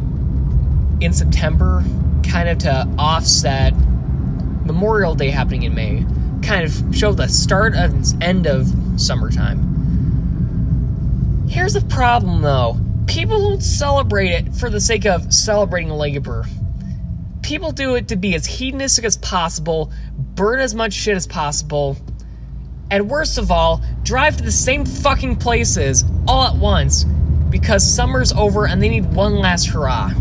in 1.01 1.13
September, 1.13 1.83
kind 2.23 2.49
of 2.49 2.57
to 2.59 2.87
offset 2.97 3.73
Memorial 4.65 5.15
Day 5.15 5.29
happening 5.29 5.63
in 5.63 5.75
May, 5.75 6.05
kind 6.41 6.65
of 6.65 6.95
show 6.95 7.13
the 7.13 7.27
start 7.27 7.75
and 7.75 8.05
end 8.21 8.47
of 8.47 8.67
summertime. 8.97 9.73
Here's 11.49 11.73
the 11.73 11.81
problem 11.81 12.41
though 12.41 12.79
people 13.07 13.39
don't 13.39 13.61
celebrate 13.61 14.29
it 14.29 14.53
for 14.53 14.69
the 14.69 14.81
sake 14.81 15.05
of 15.05 15.33
celebrating 15.33 15.91
labor. 15.91 16.45
People 17.45 17.71
do 17.71 17.93
it 17.93 18.07
to 18.07 18.15
be 18.15 18.33
as 18.33 18.43
hedonistic 18.43 19.05
as 19.05 19.17
possible, 19.17 19.91
burn 20.17 20.59
as 20.59 20.73
much 20.73 20.93
shit 20.93 21.15
as 21.15 21.27
possible, 21.27 21.95
and 22.89 23.07
worst 23.07 23.37
of 23.37 23.51
all, 23.51 23.83
drive 24.01 24.37
to 24.37 24.43
the 24.43 24.51
same 24.51 24.83
fucking 24.83 25.35
places 25.35 26.03
all 26.27 26.47
at 26.47 26.55
once 26.55 27.03
because 27.51 27.85
summer's 27.85 28.33
over 28.33 28.65
and 28.65 28.81
they 28.81 28.89
need 28.89 29.13
one 29.13 29.35
last 29.35 29.67
hurrah. 29.67 30.11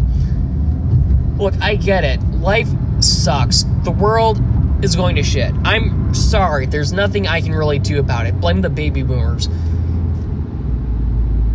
Look, 1.38 1.54
I 1.62 1.76
get 1.76 2.04
it. 2.04 2.20
Life 2.40 2.68
sucks. 3.00 3.64
The 3.84 3.90
world 3.90 4.38
is 4.84 4.94
going 4.94 5.16
to 5.16 5.22
shit. 5.22 5.50
I'm 5.64 6.12
sorry. 6.14 6.66
There's 6.66 6.92
nothing 6.92 7.26
I 7.26 7.40
can 7.40 7.54
really 7.54 7.78
do 7.78 8.00
about 8.00 8.26
it. 8.26 8.38
Blame 8.38 8.60
the 8.60 8.68
baby 8.68 9.02
boomers. 9.02 9.48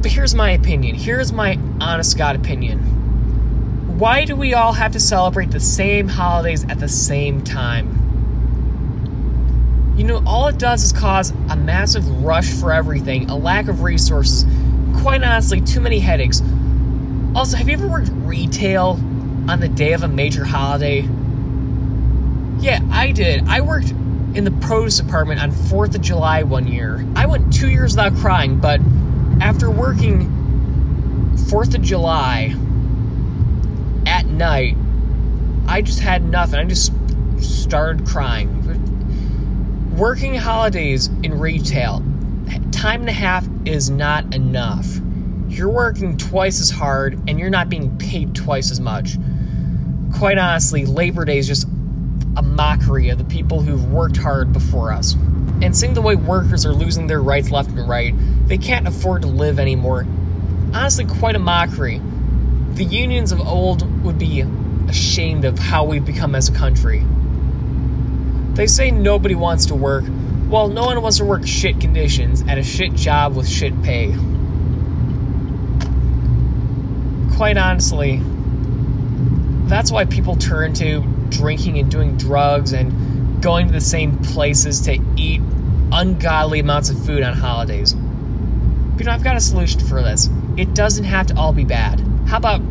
But 0.01 0.11
here's 0.11 0.33
my 0.33 0.49
opinion. 0.49 0.95
Here's 0.95 1.31
my 1.31 1.59
honest 1.79 2.17
God 2.17 2.35
opinion. 2.35 2.98
Why 3.99 4.23
do 4.23 4.33
we 4.33 4.53
all 4.53 4.71
have 4.71 4.93
to 4.93 4.99
celebrate 5.01 5.51
the 5.51 5.59
same 5.59 6.07
holidays 6.07 6.63
at 6.69 6.79
the 6.79 6.87
same 6.87 7.43
time? 7.43 7.97
You 9.97 10.05
know, 10.05 10.23
all 10.25 10.47
it 10.47 10.57
does 10.57 10.85
is 10.85 10.93
cause 10.93 11.31
a 11.49 11.57
massive 11.57 12.09
rush 12.23 12.49
for 12.49 12.71
everything, 12.71 13.29
a 13.29 13.35
lack 13.35 13.67
of 13.67 13.81
resources, 13.81 14.45
quite 15.01 15.21
honestly, 15.21 15.59
too 15.59 15.81
many 15.81 15.99
headaches. 15.99 16.41
Also, 17.35 17.57
have 17.57 17.67
you 17.67 17.73
ever 17.73 17.89
worked 17.89 18.07
retail 18.13 18.91
on 19.49 19.59
the 19.59 19.67
day 19.67 19.91
of 19.91 20.03
a 20.03 20.07
major 20.07 20.45
holiday? 20.45 21.01
Yeah, 22.61 22.79
I 22.93 23.11
did. 23.11 23.49
I 23.49 23.59
worked 23.59 23.89
in 23.89 24.45
the 24.45 24.51
produce 24.61 24.97
department 24.97 25.43
on 25.43 25.51
4th 25.51 25.95
of 25.95 25.99
July 25.99 26.43
one 26.43 26.67
year. 26.67 27.05
I 27.17 27.25
went 27.25 27.51
two 27.51 27.69
years 27.69 27.97
without 27.97 28.15
crying, 28.15 28.61
but 28.61 28.79
after 29.41 29.69
working 29.69 30.29
4th 31.49 31.75
of 31.75 31.81
July 31.81 32.55
at 34.19 34.25
night, 34.27 34.75
I 35.67 35.81
just 35.81 35.99
had 35.99 36.23
nothing. 36.23 36.59
I 36.59 36.65
just 36.65 36.93
started 37.41 38.05
crying 38.05 38.59
working 39.99 40.33
holidays 40.33 41.07
in 41.23 41.38
retail, 41.38 42.01
time 42.71 43.01
and 43.01 43.09
a 43.09 43.13
half 43.13 43.45
is 43.65 43.89
not 43.89 44.33
enough. 44.33 44.88
You're 45.49 45.69
working 45.69 46.15
twice 46.15 46.61
as 46.61 46.69
hard 46.69 47.19
and 47.27 47.38
you're 47.38 47.49
not 47.49 47.67
being 47.67 47.97
paid 47.97 48.33
twice 48.33 48.71
as 48.71 48.79
much. 48.79 49.17
Quite 50.15 50.38
honestly, 50.38 50.85
Labor 50.85 51.25
Day 51.25 51.38
is 51.38 51.47
just 51.47 51.67
a 52.38 52.41
mockery 52.41 53.09
of 53.09 53.17
the 53.17 53.25
people 53.25 53.61
who've 53.61 53.91
worked 53.91 54.15
hard 54.15 54.53
before 54.53 54.93
us. 54.93 55.15
And 55.61 55.75
seeing 55.75 55.93
the 55.93 56.01
way 56.01 56.15
workers 56.15 56.65
are 56.65 56.73
losing 56.73 57.07
their 57.07 57.21
rights 57.21 57.51
left 57.51 57.69
and 57.71 57.88
right, 57.88 58.13
they 58.47 58.57
can't 58.57 58.88
afford 58.88 59.23
to 59.23 59.27
live 59.27 59.59
anymore. 59.59 60.07
Honestly, 60.73 61.03
quite 61.03 61.35
a 61.35 61.39
mockery. 61.39 61.99
The 62.75 62.83
unions 62.83 63.31
of 63.31 63.39
old 63.41 64.03
would 64.03 64.17
be 64.17 64.41
ashamed 64.88 65.45
of 65.45 65.59
how 65.59 65.83
we've 65.83 66.05
become 66.05 66.35
as 66.35 66.49
a 66.49 66.53
country. 66.53 67.05
They 68.53 68.67
say 68.67 68.91
nobody 68.91 69.35
wants 69.35 69.67
to 69.67 69.75
work. 69.75 70.05
Well, 70.49 70.67
no 70.67 70.85
one 70.85 71.01
wants 71.01 71.17
to 71.17 71.25
work 71.25 71.45
shit 71.45 71.79
conditions 71.79 72.41
at 72.47 72.57
a 72.57 72.63
shit 72.63 72.93
job 72.93 73.35
with 73.35 73.47
shit 73.47 73.79
pay. 73.83 74.13
Quite 77.35 77.57
honestly, 77.57 78.21
that's 79.69 79.91
why 79.91 80.05
people 80.05 80.35
turn 80.35 80.73
to 80.73 81.01
drinking 81.29 81.77
and 81.77 81.89
doing 81.89 82.17
drugs 82.17 82.73
and 82.73 83.41
going 83.41 83.67
to 83.67 83.73
the 83.73 83.79
same 83.79 84.17
places 84.17 84.81
to 84.81 84.99
eat 85.15 85.41
ungodly 85.91 86.59
amounts 86.59 86.89
of 86.89 87.05
food 87.05 87.23
on 87.23 87.33
holidays. 87.33 87.93
But 87.93 88.99
you 88.99 89.05
know, 89.05 89.11
I've 89.11 89.23
got 89.23 89.38
a 89.38 89.41
solution 89.41 89.79
for 89.81 90.01
this. 90.01 90.29
It 90.57 90.73
doesn't 90.73 91.05
have 91.05 91.27
to 91.27 91.38
all 91.38 91.53
be 91.53 91.63
bad. 91.63 92.03
How 92.29 92.38
about 92.38 92.62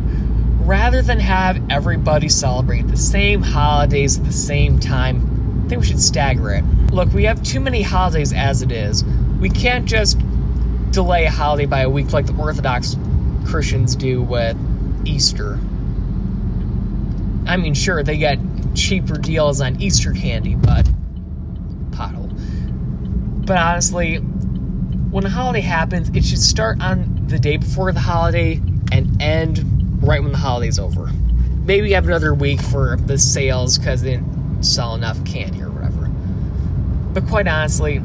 rather 0.61 1.01
than 1.01 1.19
have 1.19 1.61
everybody 1.69 2.29
celebrate 2.29 2.87
the 2.87 2.95
same 2.95 3.41
holidays 3.41 4.17
at 4.17 4.23
the 4.23 4.31
same 4.31 4.79
time, 4.79 5.63
I 5.65 5.67
think 5.67 5.81
we 5.81 5.87
should 5.87 5.99
stagger 5.99 6.51
it. 6.51 6.63
Look, 6.93 7.11
we 7.11 7.25
have 7.25 7.43
too 7.43 7.59
many 7.59 7.81
holidays 7.81 8.31
as 8.31 8.61
it 8.61 8.71
is. 8.71 9.03
We 9.41 9.49
can't 9.49 9.85
just 9.85 10.17
delay 10.91 11.25
a 11.25 11.29
holiday 11.29 11.65
by 11.65 11.81
a 11.81 11.89
week 11.89 12.13
like 12.13 12.25
the 12.25 12.35
Orthodox 12.35 12.95
Christians 13.45 13.97
do 13.97 14.21
with 14.21 14.55
Easter. 15.05 15.59
I 17.45 17.57
mean, 17.57 17.73
sure, 17.73 18.01
they 18.01 18.15
get 18.15 18.39
cheaper 18.75 19.17
deals 19.17 19.59
on 19.59 19.81
Easter 19.81 20.13
candy, 20.13 20.55
but 20.55 20.89
pothole. 21.91 22.31
But 23.45 23.57
honestly, 23.57 24.19
when 25.11 25.25
a 25.25 25.29
holiday 25.29 25.59
happens, 25.59 26.07
it 26.15 26.23
should 26.23 26.39
start 26.39 26.81
on 26.81 27.25
the 27.27 27.37
day 27.37 27.57
before 27.57 27.91
the 27.91 27.99
holiday 27.99 28.61
and 28.91 29.21
end 29.21 29.63
right 30.01 30.21
when 30.21 30.31
the 30.31 30.37
holiday's 30.37 30.79
over. 30.79 31.09
Maybe 31.65 31.91
have 31.91 32.07
another 32.07 32.33
week 32.33 32.61
for 32.61 32.97
the 32.97 33.17
sales 33.17 33.77
because 33.77 34.01
they 34.01 34.11
didn't 34.11 34.63
sell 34.63 34.95
enough 34.95 35.23
candy 35.25 35.61
or 35.61 35.69
whatever. 35.69 36.07
But 37.13 37.27
quite 37.27 37.47
honestly, 37.47 38.01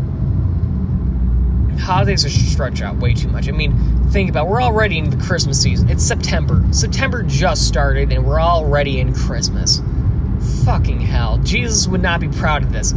holidays 1.81 2.25
are 2.25 2.31
stretched 2.31 2.83
out 2.83 2.97
way 2.97 3.15
too 3.15 3.29
much. 3.29 3.49
I 3.49 3.53
mean, 3.53 4.09
think 4.11 4.31
about 4.31 4.47
it, 4.47 4.51
we're 4.51 4.63
already 4.63 4.99
in 4.99 5.11
the 5.11 5.23
Christmas 5.25 5.61
season. 5.61 5.89
It's 5.89 6.05
September. 6.05 6.65
September 6.73 7.23
just 7.23 7.67
started 7.67 8.13
and 8.13 8.25
we're 8.25 8.41
already 8.41 9.01
in 9.01 9.15
Christmas. 9.15 9.81
Fucking 10.65 11.01
hell. 11.01 11.39
Jesus 11.39 11.87
would 11.89 12.03
not 12.03 12.21
be 12.21 12.29
proud 12.29 12.63
of 12.63 12.73
this. 12.73 12.95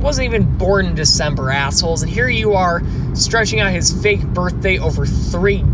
Wasn't 0.00 0.24
even 0.26 0.58
born 0.58 0.86
in 0.86 0.94
December, 0.94 1.50
assholes, 1.50 2.02
and 2.02 2.10
here 2.10 2.28
you 2.28 2.52
are 2.52 2.82
stretching 3.14 3.60
out 3.60 3.72
his 3.72 3.90
fake 4.02 4.22
birthday 4.22 4.78
over 4.78 5.06
three, 5.06 5.64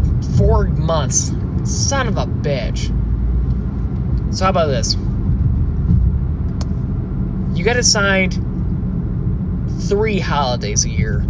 four 0.41 0.65
months. 0.65 1.33
Son 1.65 2.09
of 2.09 2.17
a 2.17 2.25
bitch. 2.25 2.87
So 4.35 4.45
how 4.45 4.51
about 4.51 4.69
this? 4.69 4.97
you 7.61 7.65
get 7.65 7.77
assigned 7.77 8.33
three 9.83 10.19
holidays 10.19 10.87
a 10.87 10.89
year. 10.89 11.23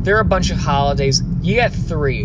There 0.00 0.16
are 0.16 0.20
a 0.20 0.24
bunch 0.24 0.50
of 0.50 0.56
holidays. 0.56 1.22
You 1.42 1.56
get 1.56 1.74
three. 1.74 2.22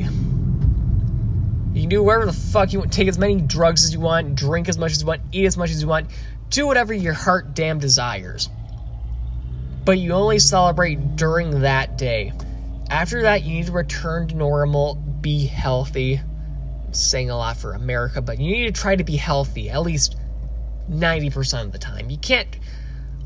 You 1.74 1.82
can 1.82 1.90
do 1.90 2.02
whatever 2.02 2.26
the 2.26 2.32
fuck 2.32 2.72
you 2.72 2.80
want. 2.80 2.94
Take 2.94 3.10
as 3.10 3.18
many 3.18 3.42
drugs 3.42 3.84
as 3.84 3.94
you 3.94 4.00
want, 4.00 4.36
drink 4.36 4.70
as 4.70 4.78
much 4.78 4.94
as 4.94 5.02
you 5.02 5.08
want, 5.08 5.22
eat 5.34 5.46
as 5.46 5.58
much 5.58 5.72
as 5.72 5.82
you 5.82 5.90
want, 5.90 6.10
do 6.50 6.68
whatever 6.68 6.94
your 6.94 7.12
heart 7.12 7.54
damn 7.54 7.80
desires. 7.80 8.48
But 9.84 9.98
you 9.98 10.14
only 10.14 10.40
celebrate 10.40 11.18
during 11.18 11.60
that 11.62 11.98
day. 11.98 12.32
After 12.90 13.24
that, 13.24 13.44
you 13.44 13.56
need 13.56 13.66
to 13.66 13.74
return 13.74 14.30
to 14.30 14.36
normal, 14.36 14.96
be 15.22 15.46
healthy. 15.46 16.22
I'm 16.86 16.94
saying 16.94 17.30
a 17.30 17.38
lot 17.38 17.58
for 17.58 17.74
America, 17.74 18.22
but 18.22 18.40
you 18.40 18.52
need 18.52 18.74
to 18.74 18.82
try 18.82 18.96
to 18.96 19.04
be 19.04 19.16
healthy 19.16 19.70
at 19.70 19.82
least 19.82 20.18
90% 20.90 21.66
of 21.66 21.72
the 21.72 21.78
time. 21.78 22.10
You 22.10 22.18
can't 22.18 22.48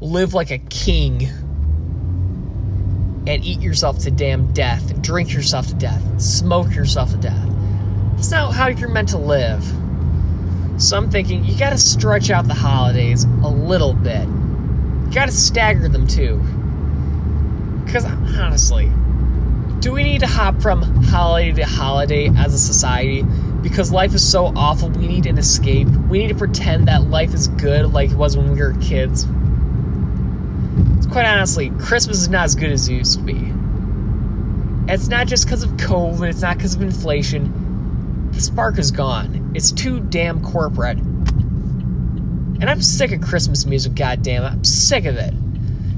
live 0.02 0.34
like 0.34 0.52
a 0.52 0.58
king 0.58 1.28
and 3.26 3.44
eat 3.46 3.62
yourself 3.62 4.00
to 4.00 4.12
damn 4.12 4.52
death, 4.52 5.02
drink 5.02 5.34
yourself 5.34 5.68
to 5.68 5.76
death, 5.76 6.22
smoke 6.22 6.76
yourself 6.76 7.12
to 7.12 7.18
death. 7.18 7.50
That's 8.16 8.32
not 8.32 8.54
how 8.54 8.68
you're 8.68 8.90
meant 8.90 9.10
to 9.10 9.18
live. 9.18 9.64
So 10.78 10.98
I'm 10.98 11.10
thinking 11.10 11.46
you 11.46 11.58
gotta 11.58 11.78
stretch 11.78 12.30
out 12.30 12.48
the 12.48 12.54
holidays 12.54 13.24
a 13.24 13.50
little 13.50 13.94
bit. 13.94 14.28
You 14.28 15.12
gotta 15.14 15.32
stagger 15.32 15.88
them 15.88 16.08
too. 16.08 16.38
Because 17.86 18.06
honestly, 18.06 18.92
do 19.84 19.92
we 19.92 20.04
need 20.04 20.22
to 20.22 20.28
hop 20.28 20.62
from 20.62 20.82
holiday 21.04 21.52
to 21.52 21.66
holiday 21.66 22.30
as 22.38 22.54
a 22.54 22.60
society? 22.60 23.24
Because 23.62 23.92
life 23.92 24.14
is 24.14 24.28
so 24.28 24.48
awful, 24.56 24.90
we 24.90 25.08
need 25.08 25.26
an 25.26 25.38
escape. 25.38 25.88
We 26.10 26.18
need 26.20 26.30
to 26.30 26.36
pretend 26.36 26.88
that 26.88 27.10
life 27.10 27.34
is 27.34 27.48
good 27.50 27.94
like 27.94 28.10
it 28.12 28.18
was 28.18 28.36
when 28.36 28.52
we 28.52 28.60
were 28.60 28.74
kids 28.82 29.26
quite 31.14 31.28
honestly, 31.28 31.70
Christmas 31.78 32.22
is 32.22 32.30
not 32.30 32.46
as 32.46 32.56
good 32.56 32.72
as 32.72 32.90
it 32.90 32.96
used 32.96 33.20
to 33.20 33.24
be. 33.24 33.54
It's 34.92 35.10
not 35.10 35.28
just 35.28 35.46
because 35.46 35.62
of 35.62 35.70
COVID, 35.74 36.28
it's 36.28 36.42
not 36.42 36.58
because 36.58 36.74
of 36.74 36.82
inflation. 36.82 38.32
The 38.32 38.42
spark 38.42 38.80
is 38.80 38.90
gone. 38.90 39.52
It's 39.54 39.72
too 39.72 40.00
damn 40.00 40.44
corporate. 40.44 40.98
And 40.98 42.68
I'm 42.68 42.82
sick 42.82 43.12
of 43.12 43.22
Christmas 43.22 43.68
music, 43.68 43.94
goddamn. 43.94 44.44
I'm 44.44 44.64
sick 44.64 45.06
of 45.06 45.18
it. 45.18 45.36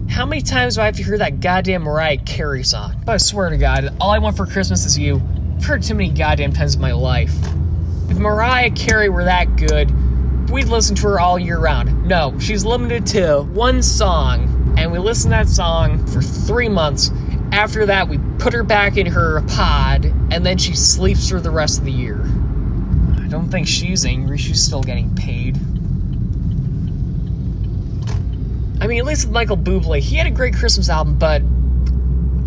How 0.10 0.26
many 0.26 0.42
times 0.42 0.76
do 0.76 0.82
I 0.82 0.86
have 0.86 0.96
to 0.96 1.04
hear 1.04 1.18
that 1.18 1.42
goddamn 1.42 1.84
Mariah 1.84 2.18
Carey 2.18 2.64
song? 2.64 2.96
But 3.06 3.14
I 3.14 3.18
swear 3.18 3.50
to 3.50 3.58
God, 3.58 3.94
all 4.00 4.12
I 4.12 4.20
want 4.20 4.38
for 4.38 4.46
Christmas 4.46 4.86
is 4.86 4.98
you. 4.98 5.22
I've 5.58 5.66
heard 5.66 5.84
too 5.84 5.94
many 5.94 6.10
goddamn 6.10 6.54
times 6.54 6.76
in 6.76 6.82
my 6.82 6.94
life. 6.94 7.34
If 8.10 8.18
Mariah 8.18 8.72
Carey 8.72 9.10
were 9.10 9.26
that 9.26 9.56
good, 9.58 9.92
we'd 10.50 10.68
listen 10.68 10.96
to 10.98 11.04
her 11.04 11.20
all 11.20 11.38
year 11.38 11.60
round. 11.60 12.06
No, 12.06 12.38
she's 12.40 12.64
limited 12.64 13.06
to 13.08 13.42
one 13.42 13.82
song, 13.84 14.76
and 14.78 14.92
we 14.92 15.00
listen 15.00 15.32
to 15.32 15.38
that 15.38 15.50
song 15.50 16.06
for 16.08 16.22
three 16.22 16.70
months. 16.70 17.12
After 17.52 17.86
that, 17.86 18.08
we 18.08 18.18
put 18.38 18.54
her 18.54 18.64
back 18.64 18.96
in 18.96 19.08
her 19.08 19.42
pod, 19.42 20.06
and 20.32 20.46
then 20.46 20.58
she 20.58 20.76
sleeps 20.76 21.28
through 21.28 21.42
the 21.42 21.52
rest 21.52 21.80
of 21.80 21.86
the 21.86 21.92
year. 21.92 22.22
I 23.20 23.28
don't 23.28 23.50
think 23.50 23.68
she's 23.68 24.06
angry, 24.06 24.38
she's 24.38 24.62
still 24.64 24.84
getting 24.84 25.14
paid. 25.16 25.58
I 28.86 28.88
mean, 28.88 29.00
at 29.00 29.06
least 29.06 29.26
with 29.26 29.34
Michael 29.34 29.58
Bublé, 29.58 30.00
he 30.00 30.16
had 30.16 30.28
a 30.28 30.30
great 30.30 30.54
Christmas 30.54 30.90
album, 30.90 31.18
but 31.18 31.42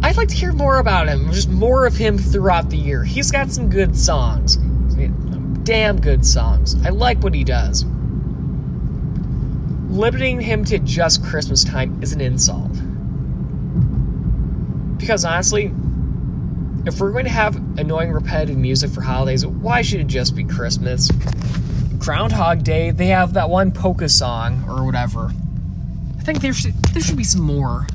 I'd 0.07 0.16
like 0.16 0.28
to 0.28 0.37
hear 0.37 0.52
more 0.52 0.78
about 0.78 1.09
him, 1.09 1.33
just 1.33 1.49
more 1.49 1.85
of 1.85 1.97
him 1.97 2.16
throughout 2.16 2.71
the 2.71 2.76
year. 2.76 3.02
He's 3.02 3.33
got 3.33 3.50
some 3.50 3.68
good 3.68 3.99
songs, 3.99 4.54
damn 5.64 6.00
good 6.00 6.25
songs. 6.25 6.76
I 6.87 6.90
like 6.90 7.25
what 7.25 7.35
he 7.35 7.42
does. 7.42 7.85
Limiting 9.90 10.40
him 10.40 10.64
to 10.66 10.78
just 10.78 11.25
Christmas 11.25 11.64
time 11.64 12.00
is 12.04 12.12
an 12.12 12.21
insult. 12.21 12.71
Because 14.97 15.25
honestly, 15.25 15.73
if 16.87 17.00
we're 17.00 17.11
going 17.11 17.25
to 17.25 17.33
have 17.33 17.57
annoying 17.80 18.12
repetitive 18.12 18.57
music 18.57 18.92
for 18.92 19.00
holidays, 19.00 19.45
why 19.45 19.83
should 19.83 19.99
it 19.99 20.07
just 20.07 20.37
be 20.37 20.45
Christmas? 20.45 21.11
Groundhog 21.99 22.62
Day, 22.62 22.92
they 22.92 23.09
have 23.09 23.33
that 23.33 23.50
one 23.50 23.73
polka 23.73 24.09
song 24.09 24.64
or 24.68 24.87
whatever. 24.87 25.33
Think 26.28 26.42
there 26.42 26.52
should 26.52 26.75
there 26.92 27.02
should 27.02 27.16
be 27.16 27.25
some 27.25 27.40
more. 27.40 27.87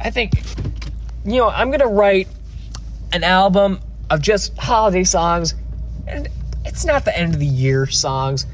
I 0.00 0.10
think, 0.10 0.32
you 1.24 1.36
know, 1.36 1.48
I'm 1.48 1.70
gonna 1.70 1.86
write 1.86 2.26
an 3.12 3.22
album 3.22 3.78
of 4.10 4.20
just 4.20 4.58
holiday 4.58 5.04
songs, 5.04 5.54
and 6.08 6.28
it's 6.64 6.84
not 6.84 7.04
the 7.04 7.16
end 7.16 7.34
of 7.34 7.38
the 7.38 7.46
year 7.46 7.86
songs. 7.86 8.46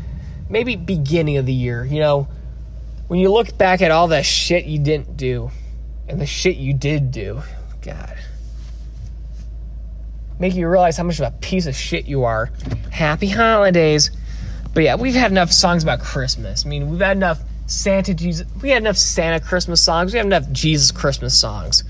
Maybe 0.51 0.77
beginning 0.77 1.39
of 1.39 1.47
the 1.47 1.55
year. 1.55 1.87
You 1.87 2.01
know, 2.01 2.29
when 3.07 3.19
you 3.19 3.33
look 3.33 3.57
back 3.57 3.81
at 3.81 3.91
all 3.91 4.09
the 4.09 4.23
shit 4.23 4.67
you 4.67 4.79
didn't 4.79 5.17
do, 5.17 5.51
and 6.07 6.21
the 6.21 6.27
shit 6.27 6.59
you 6.59 6.75
did 6.75 7.11
do, 7.11 7.41
God, 7.81 8.15
make 10.39 10.55
you 10.55 10.69
realize 10.69 10.99
how 10.99 11.05
much 11.05 11.19
of 11.19 11.25
a 11.25 11.35
piece 11.39 11.65
of 11.65 11.75
shit 11.75 12.05
you 12.05 12.25
are. 12.25 12.51
Happy 12.91 13.29
holidays. 13.29 14.11
But 14.75 14.83
yeah, 14.83 14.97
we've 14.97 15.15
had 15.15 15.31
enough 15.31 15.51
songs 15.51 15.83
about 15.83 16.01
Christmas. 16.01 16.67
I 16.67 16.69
mean, 16.69 16.91
we've 16.91 17.01
had 17.01 17.17
enough 17.17 17.41
Santa 17.69 18.15
Jesus. 18.15 18.47
We 18.63 18.71
had 18.71 18.83
enough 18.83 18.97
Santa 18.97 19.39
Christmas 19.39 19.81
songs. 19.83 20.13
We 20.13 20.17
have 20.17 20.27
enough 20.27 20.51
Jesus 20.51 20.91
Christmas 20.91 21.39
songs. 21.39 21.85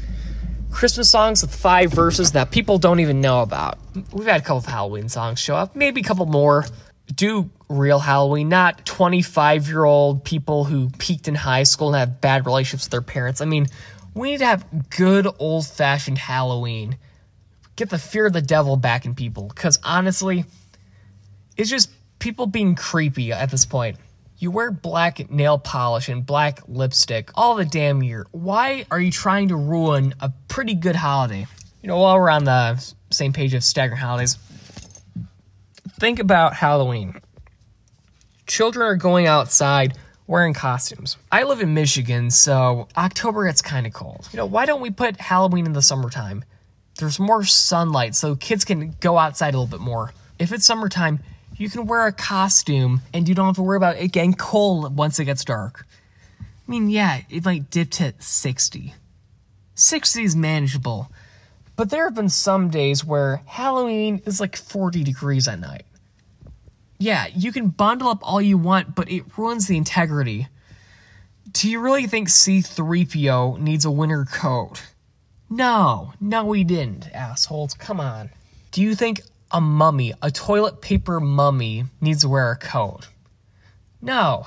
Christmas 0.70 1.08
songs 1.08 1.40
with 1.40 1.54
five 1.54 1.92
verses 1.92 2.32
that 2.32 2.50
people 2.50 2.78
don't 2.78 3.00
even 3.00 3.20
know 3.20 3.42
about. 3.42 3.78
We've 4.12 4.26
had 4.26 4.40
a 4.40 4.44
couple 4.44 4.58
of 4.58 4.66
Halloween 4.66 5.08
songs 5.08 5.38
show 5.38 5.56
up, 5.56 5.74
maybe 5.74 6.02
a 6.02 6.04
couple 6.04 6.26
more. 6.26 6.66
Do 7.14 7.48
real 7.68 7.98
Halloween, 8.00 8.48
not 8.48 8.84
25 8.84 9.68
year 9.68 9.84
old 9.84 10.24
people 10.24 10.64
who 10.64 10.90
peaked 10.98 11.28
in 11.28 11.34
high 11.34 11.62
school 11.62 11.88
and 11.88 11.96
have 11.96 12.20
bad 12.20 12.44
relationships 12.44 12.86
with 12.86 12.90
their 12.90 13.02
parents. 13.02 13.40
I 13.40 13.46
mean, 13.46 13.68
we 14.14 14.32
need 14.32 14.38
to 14.38 14.46
have 14.46 14.90
good 14.90 15.26
old 15.38 15.66
fashioned 15.66 16.18
Halloween. 16.18 16.98
Get 17.76 17.88
the 17.88 17.98
fear 17.98 18.26
of 18.26 18.32
the 18.32 18.42
devil 18.42 18.76
back 18.76 19.06
in 19.06 19.14
people. 19.14 19.44
Because 19.44 19.78
honestly, 19.84 20.44
it's 21.56 21.70
just 21.70 21.90
people 22.18 22.46
being 22.46 22.74
creepy 22.74 23.32
at 23.32 23.50
this 23.50 23.64
point. 23.64 23.96
You 24.40 24.52
wear 24.52 24.70
black 24.70 25.30
nail 25.30 25.58
polish 25.58 26.08
and 26.08 26.24
black 26.24 26.60
lipstick 26.68 27.30
all 27.34 27.56
the 27.56 27.64
damn 27.64 28.04
year. 28.04 28.26
Why 28.30 28.86
are 28.88 29.00
you 29.00 29.10
trying 29.10 29.48
to 29.48 29.56
ruin 29.56 30.14
a 30.20 30.32
pretty 30.46 30.74
good 30.74 30.94
holiday? 30.94 31.46
You 31.82 31.88
know, 31.88 31.98
while 31.98 32.16
we're 32.18 32.30
on 32.30 32.44
the 32.44 32.94
same 33.10 33.32
page 33.32 33.54
of 33.54 33.64
staggering 33.64 34.00
holidays, 34.00 34.38
think 35.98 36.20
about 36.20 36.54
Halloween. 36.54 37.20
Children 38.46 38.86
are 38.86 38.94
going 38.94 39.26
outside 39.26 39.98
wearing 40.28 40.54
costumes. 40.54 41.16
I 41.32 41.42
live 41.42 41.60
in 41.60 41.74
Michigan, 41.74 42.30
so 42.30 42.86
October 42.96 43.44
gets 43.46 43.60
kind 43.60 43.88
of 43.88 43.92
cold. 43.92 44.28
You 44.32 44.36
know, 44.36 44.46
why 44.46 44.66
don't 44.66 44.80
we 44.80 44.90
put 44.90 45.20
Halloween 45.20 45.66
in 45.66 45.72
the 45.72 45.82
summertime? 45.82 46.44
There's 46.98 47.18
more 47.18 47.42
sunlight, 47.44 48.14
so 48.14 48.36
kids 48.36 48.64
can 48.64 48.94
go 49.00 49.18
outside 49.18 49.54
a 49.54 49.58
little 49.58 49.78
bit 49.78 49.84
more. 49.84 50.12
If 50.38 50.52
it's 50.52 50.64
summertime, 50.64 51.20
you 51.58 51.68
can 51.68 51.86
wear 51.86 52.06
a 52.06 52.12
costume 52.12 53.02
and 53.12 53.28
you 53.28 53.34
don't 53.34 53.46
have 53.46 53.56
to 53.56 53.62
worry 53.62 53.76
about 53.76 53.96
it 53.96 54.12
getting 54.12 54.32
cold 54.32 54.96
once 54.96 55.18
it 55.18 55.26
gets 55.26 55.44
dark. 55.44 55.86
I 56.40 56.70
mean, 56.70 56.88
yeah, 56.88 57.20
it 57.28 57.44
might 57.44 57.70
dip 57.70 57.90
to 57.92 58.14
60. 58.18 58.94
60 59.74 60.22
is 60.22 60.36
manageable. 60.36 61.10
But 61.76 61.90
there 61.90 62.04
have 62.04 62.14
been 62.14 62.28
some 62.28 62.70
days 62.70 63.04
where 63.04 63.42
Halloween 63.46 64.22
is 64.24 64.40
like 64.40 64.56
40 64.56 65.04
degrees 65.04 65.46
at 65.46 65.60
night. 65.60 65.84
Yeah, 66.98 67.26
you 67.34 67.52
can 67.52 67.68
bundle 67.68 68.08
up 68.08 68.18
all 68.22 68.42
you 68.42 68.58
want, 68.58 68.94
but 68.94 69.10
it 69.10 69.24
ruins 69.36 69.68
the 69.68 69.76
integrity. 69.76 70.48
Do 71.52 71.70
you 71.70 71.80
really 71.80 72.06
think 72.06 72.28
C3PO 72.28 73.60
needs 73.60 73.84
a 73.84 73.90
winter 73.90 74.24
coat? 74.24 74.82
No, 75.48 76.12
no, 76.20 76.52
he 76.52 76.64
didn't, 76.64 77.08
assholes. 77.14 77.74
Come 77.74 78.00
on. 78.00 78.30
Do 78.72 78.82
you 78.82 78.94
think 78.94 79.22
a 79.50 79.60
mummy, 79.60 80.12
a 80.22 80.30
toilet 80.30 80.80
paper 80.80 81.20
mummy, 81.20 81.84
needs 82.00 82.22
to 82.22 82.28
wear 82.28 82.50
a 82.50 82.56
coat. 82.56 83.08
No. 84.00 84.46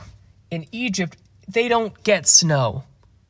In 0.50 0.66
Egypt, 0.72 1.18
they 1.48 1.68
don't 1.68 2.04
get 2.04 2.28
snow. 2.28 2.84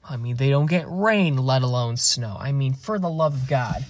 I 0.08 0.18
mean, 0.18 0.36
they 0.36 0.50
don't 0.50 0.66
get 0.66 0.86
rain, 0.88 1.38
let 1.38 1.62
alone 1.62 1.98
snow. 1.98 2.36
I 2.40 2.52
mean, 2.52 2.74
for 2.74 3.00
the 3.00 3.10
love 3.10 3.34
of 3.34 3.48
God. 3.48 3.86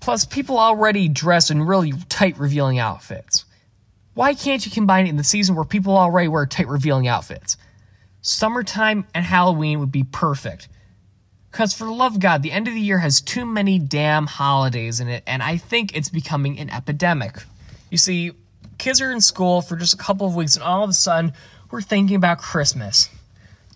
Plus, 0.00 0.24
people 0.24 0.58
already 0.58 1.08
dress 1.08 1.50
in 1.50 1.62
really 1.62 1.92
tight, 2.08 2.38
revealing 2.38 2.78
outfits. 2.78 3.44
Why 4.12 4.34
can't 4.34 4.64
you 4.64 4.70
combine 4.70 5.06
it 5.06 5.10
in 5.10 5.16
the 5.16 5.24
season 5.24 5.56
where 5.56 5.64
people 5.64 5.96
already 5.96 6.28
wear 6.28 6.46
tight, 6.46 6.68
revealing 6.68 7.08
outfits? 7.08 7.56
Summertime 8.20 9.06
and 9.14 9.24
Halloween 9.24 9.80
would 9.80 9.90
be 9.90 10.04
perfect. 10.04 10.68
Because 11.54 11.72
for 11.72 11.84
the 11.84 11.92
love 11.92 12.14
of 12.14 12.20
God, 12.20 12.42
the 12.42 12.50
end 12.50 12.66
of 12.66 12.74
the 12.74 12.80
year 12.80 12.98
has 12.98 13.20
too 13.20 13.46
many 13.46 13.78
damn 13.78 14.26
holidays 14.26 14.98
in 14.98 15.06
it, 15.06 15.22
and 15.24 15.40
I 15.40 15.56
think 15.56 15.96
it's 15.96 16.08
becoming 16.08 16.58
an 16.58 16.68
epidemic. 16.68 17.44
You 17.92 17.96
see, 17.96 18.32
kids 18.76 19.00
are 19.00 19.12
in 19.12 19.20
school 19.20 19.62
for 19.62 19.76
just 19.76 19.94
a 19.94 19.96
couple 19.96 20.26
of 20.26 20.34
weeks, 20.34 20.56
and 20.56 20.64
all 20.64 20.82
of 20.82 20.90
a 20.90 20.92
sudden, 20.92 21.32
we're 21.70 21.80
thinking 21.80 22.16
about 22.16 22.38
Christmas. 22.38 23.08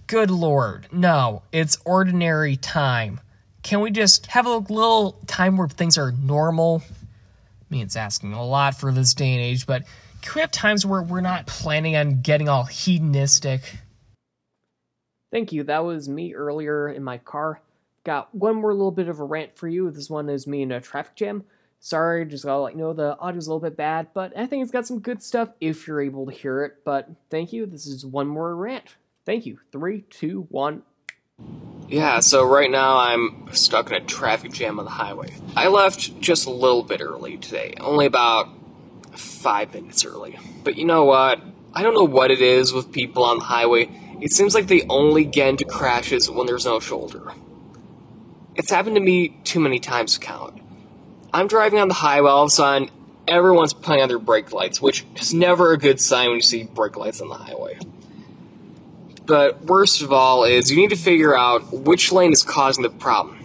Good 0.09 0.29
Lord, 0.29 0.89
no, 0.91 1.43
it's 1.53 1.79
ordinary 1.85 2.57
time. 2.57 3.21
Can 3.63 3.81
we 3.81 3.93
just 3.93 4.27
have 4.27 4.47
a 4.47 4.57
little 4.57 5.13
time 5.29 5.57
where 5.57 5.69
things 5.69 5.97
are 5.99 6.11
normal? 6.11 6.83
I 6.85 7.65
mean, 7.71 7.83
it's 7.83 7.95
asking 7.95 8.33
a 8.33 8.45
lot 8.45 8.75
for 8.75 8.91
this 8.91 9.15
day 9.15 9.35
and 9.35 9.41
age, 9.41 9.69
but 9.69 9.85
can 10.21 10.33
we 10.35 10.41
have 10.41 10.51
times 10.51 10.85
where 10.85 11.03
we're 11.03 11.21
not 11.21 11.47
planning 11.47 11.95
on 11.95 12.23
getting 12.23 12.49
all 12.49 12.65
hedonistic? 12.65 13.79
Thank 15.31 15.53
you. 15.53 15.63
That 15.63 15.85
was 15.85 16.09
me 16.09 16.35
earlier 16.35 16.89
in 16.89 17.05
my 17.05 17.19
car 17.19 17.61
got 18.09 18.35
one 18.35 18.57
more 18.57 18.73
little 18.73 18.91
bit 18.91 19.11
of 19.11 19.21
a 19.21 19.25
rant 19.25 19.55
for 19.55 19.69
you. 19.69 19.91
This 19.91 20.09
one 20.09 20.31
is 20.31 20.47
me 20.47 20.63
in 20.63 20.73
a 20.73 20.81
traffic 20.81 21.15
jam. 21.15 21.45
Sorry, 21.79 22.25
just 22.25 22.47
gotta 22.47 22.59
let 22.59 22.73
you 22.73 22.79
know 22.79 22.95
the 22.95 23.19
audio's 23.19 23.47
a 23.47 23.51
little 23.51 23.61
bit 23.61 23.77
bad, 23.77 24.09
but 24.15 24.35
I 24.35 24.47
think 24.47 24.63
it's 24.63 24.73
got 24.73 24.87
some 24.87 25.01
good 25.01 25.23
stuff 25.23 25.51
if 25.61 25.87
you're 25.87 26.01
able 26.01 26.25
to 26.25 26.33
hear 26.33 26.65
it. 26.65 26.79
But 26.87 27.11
thank 27.29 27.53
you. 27.53 27.67
This 27.67 27.87
is 27.87 28.07
one 28.07 28.27
more 28.27 28.57
rant. 28.57 28.97
Thank 29.27 29.45
you. 29.45 29.59
Three, 29.73 30.07
two, 30.09 30.47
one. 30.49 30.85
Yeah, 31.87 32.21
so 32.21 32.47
right 32.47 32.71
now 32.71 32.97
I'm 32.97 33.47
stuck 33.53 33.91
in 33.91 33.97
a 33.97 34.01
traffic 34.01 34.53
jam 34.53 34.79
on 34.79 34.87
the 34.87 34.91
highway. 34.91 35.35
I 35.55 35.69
left 35.69 36.19
just 36.19 36.47
a 36.47 36.51
little 36.51 36.83
bit 36.83 37.03
early 37.03 37.37
today, 37.37 37.75
only 37.79 38.07
about 38.07 38.49
five 39.13 39.75
minutes 39.75 40.03
early. 40.07 40.39
But 40.65 40.77
you 40.77 40.87
know 40.87 41.05
what? 41.05 41.43
I 41.75 41.83
don't 41.83 41.95
know 41.95 42.05
what 42.05 42.31
it 42.31 42.41
is 42.41 42.73
with 42.73 42.91
people 42.91 43.23
on 43.23 43.39
the 43.39 43.45
highway. 43.45 43.91
It 44.23 44.33
seems 44.33 44.55
like 44.55 44.67
they 44.67 44.87
only 44.89 45.27
get 45.27 45.49
into 45.51 45.67
crashes 45.67 46.31
when 46.31 46.47
there's 46.47 46.65
no 46.65 46.81
shoulder. 46.81 47.33
It's 48.59 48.73
happened 48.73 48.97
to 48.97 49.01
me 49.01 49.29
too 49.45 49.61
many 49.61 49.79
times 49.79 50.15
to 50.15 50.21
count. 50.21 50.61
I'm 51.33 51.47
driving 51.47 51.79
on 51.79 51.87
the 51.87 51.95
highway, 51.95 52.29
all 52.29 52.43
of 52.43 52.49
a 52.49 52.51
sudden, 52.51 52.91
everyone's 53.29 53.73
putting 53.73 54.03
on 54.03 54.09
their 54.09 54.19
brake 54.19 54.53
lights, 54.53 54.83
which 54.83 55.07
is 55.15 55.33
never 55.33 55.73
a 55.73 55.79
good 55.79 56.01
sign 56.01 56.27
when 56.27 56.37
you 56.37 56.43
see 56.43 56.65
brake 56.65 56.97
lights 56.97 57.21
on 57.21 57.29
the 57.29 57.37
highway. 57.37 57.79
But 59.27 59.65
worst 59.65 60.03
of 60.03 60.13
all 60.13 60.43
is 60.43 60.73
you 60.73 60.77
need 60.77 60.91
to 60.91 60.97
figure 60.97 61.39
out 61.39 61.73
which 61.73 62.11
lane 62.11 62.33
is 62.33 62.43
causing 62.43 62.83
the 62.83 62.91
problem. 62.91 63.39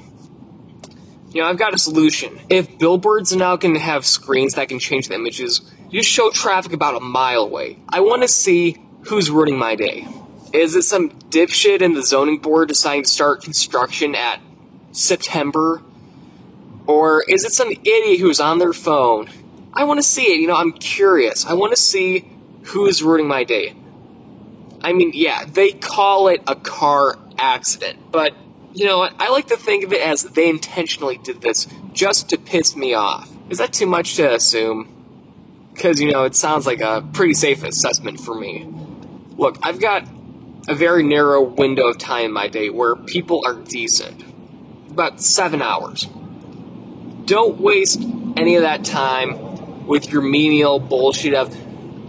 You 1.31 1.41
know, 1.41 1.47
I've 1.47 1.59
got 1.59 1.75
a 1.75 1.77
solution. 1.77 2.39
If 2.49 2.79
billboards 2.79 3.35
now 3.35 3.55
can 3.57 3.75
have 3.75 4.07
screens 4.07 4.55
that 4.55 4.69
can 4.69 4.79
change 4.79 5.09
the 5.09 5.13
images, 5.13 5.61
you 5.91 6.01
just 6.01 6.11
show 6.11 6.31
traffic 6.31 6.73
about 6.73 6.95
a 6.95 6.99
mile 6.99 7.41
away. 7.41 7.77
I 7.87 7.99
want 7.99 8.23
to 8.23 8.27
see 8.27 8.83
who's 9.05 9.29
ruining 9.29 9.59
my 9.59 9.75
day. 9.75 10.07
Is 10.53 10.75
it 10.75 10.83
some 10.83 11.09
dipshit 11.29 11.81
in 11.81 11.93
the 11.93 12.01
zoning 12.01 12.39
board 12.39 12.69
deciding 12.69 13.03
to 13.03 13.09
start 13.09 13.43
construction 13.43 14.15
at 14.15 14.39
September? 14.93 15.81
Or 16.87 17.23
is 17.27 17.43
it 17.43 17.51
some 17.51 17.69
idiot 17.69 18.19
who's 18.19 18.39
on 18.39 18.59
their 18.59 18.73
phone? 18.73 19.29
I 19.73 19.83
want 19.83 19.99
to 19.99 20.03
see 20.03 20.33
it. 20.33 20.39
You 20.39 20.47
know, 20.47 20.55
I'm 20.55 20.71
curious. 20.71 21.45
I 21.45 21.53
want 21.53 21.73
to 21.73 21.77
see 21.77 22.29
who's 22.63 23.03
ruining 23.03 23.27
my 23.27 23.43
day. 23.43 23.75
I 24.81 24.93
mean, 24.93 25.11
yeah, 25.13 25.45
they 25.45 25.71
call 25.71 26.29
it 26.29 26.41
a 26.47 26.55
car 26.55 27.17
accident, 27.37 28.11
but 28.11 28.33
you 28.73 28.85
know? 28.85 29.01
I 29.01 29.29
like 29.29 29.47
to 29.47 29.57
think 29.57 29.83
of 29.83 29.93
it 29.93 30.01
as 30.01 30.23
they 30.23 30.49
intentionally 30.49 31.17
did 31.17 31.41
this 31.41 31.67
just 31.93 32.29
to 32.29 32.37
piss 32.37 32.75
me 32.75 32.93
off. 32.93 33.29
Is 33.49 33.59
that 33.59 33.71
too 33.71 33.85
much 33.85 34.15
to 34.15 34.33
assume? 34.33 34.89
Because, 35.73 35.99
you 36.01 36.11
know, 36.11 36.23
it 36.23 36.35
sounds 36.35 36.65
like 36.65 36.81
a 36.81 37.07
pretty 37.13 37.33
safe 37.33 37.63
assessment 37.63 38.19
for 38.19 38.35
me. 38.35 38.67
Look, 39.37 39.57
I've 39.63 39.79
got 39.79 40.07
a 40.67 40.75
very 40.75 41.03
narrow 41.03 41.41
window 41.41 41.87
of 41.87 41.97
time 41.97 42.25
in 42.25 42.31
my 42.31 42.47
day 42.47 42.69
where 42.69 42.95
people 42.95 43.43
are 43.45 43.53
decent. 43.53 44.23
About 44.93 45.19
seven 45.19 45.61
hours. 45.63 46.07
Don't 47.25 47.59
waste 47.59 47.99
any 48.37 48.55
of 48.55 48.61
that 48.61 48.85
time 48.85 49.87
with 49.87 50.11
your 50.11 50.21
menial 50.21 50.79
bullshit 50.79 51.33
of, 51.33 51.55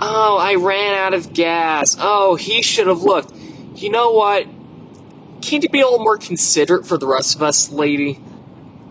oh, 0.02 0.36
I 0.38 0.56
ran 0.56 0.92
out 0.94 1.14
of 1.14 1.32
gas. 1.32 1.96
Oh, 1.98 2.34
he 2.34 2.60
should 2.60 2.86
have 2.86 3.02
looked. 3.02 3.34
You 3.76 3.88
know 3.88 4.12
what? 4.12 4.46
Can't 5.40 5.62
you 5.62 5.70
be 5.70 5.80
a 5.80 5.84
little 5.84 6.04
more 6.04 6.18
considerate 6.18 6.86
for 6.86 6.98
the 6.98 7.06
rest 7.06 7.34
of 7.36 7.42
us, 7.42 7.70
lady? 7.70 8.20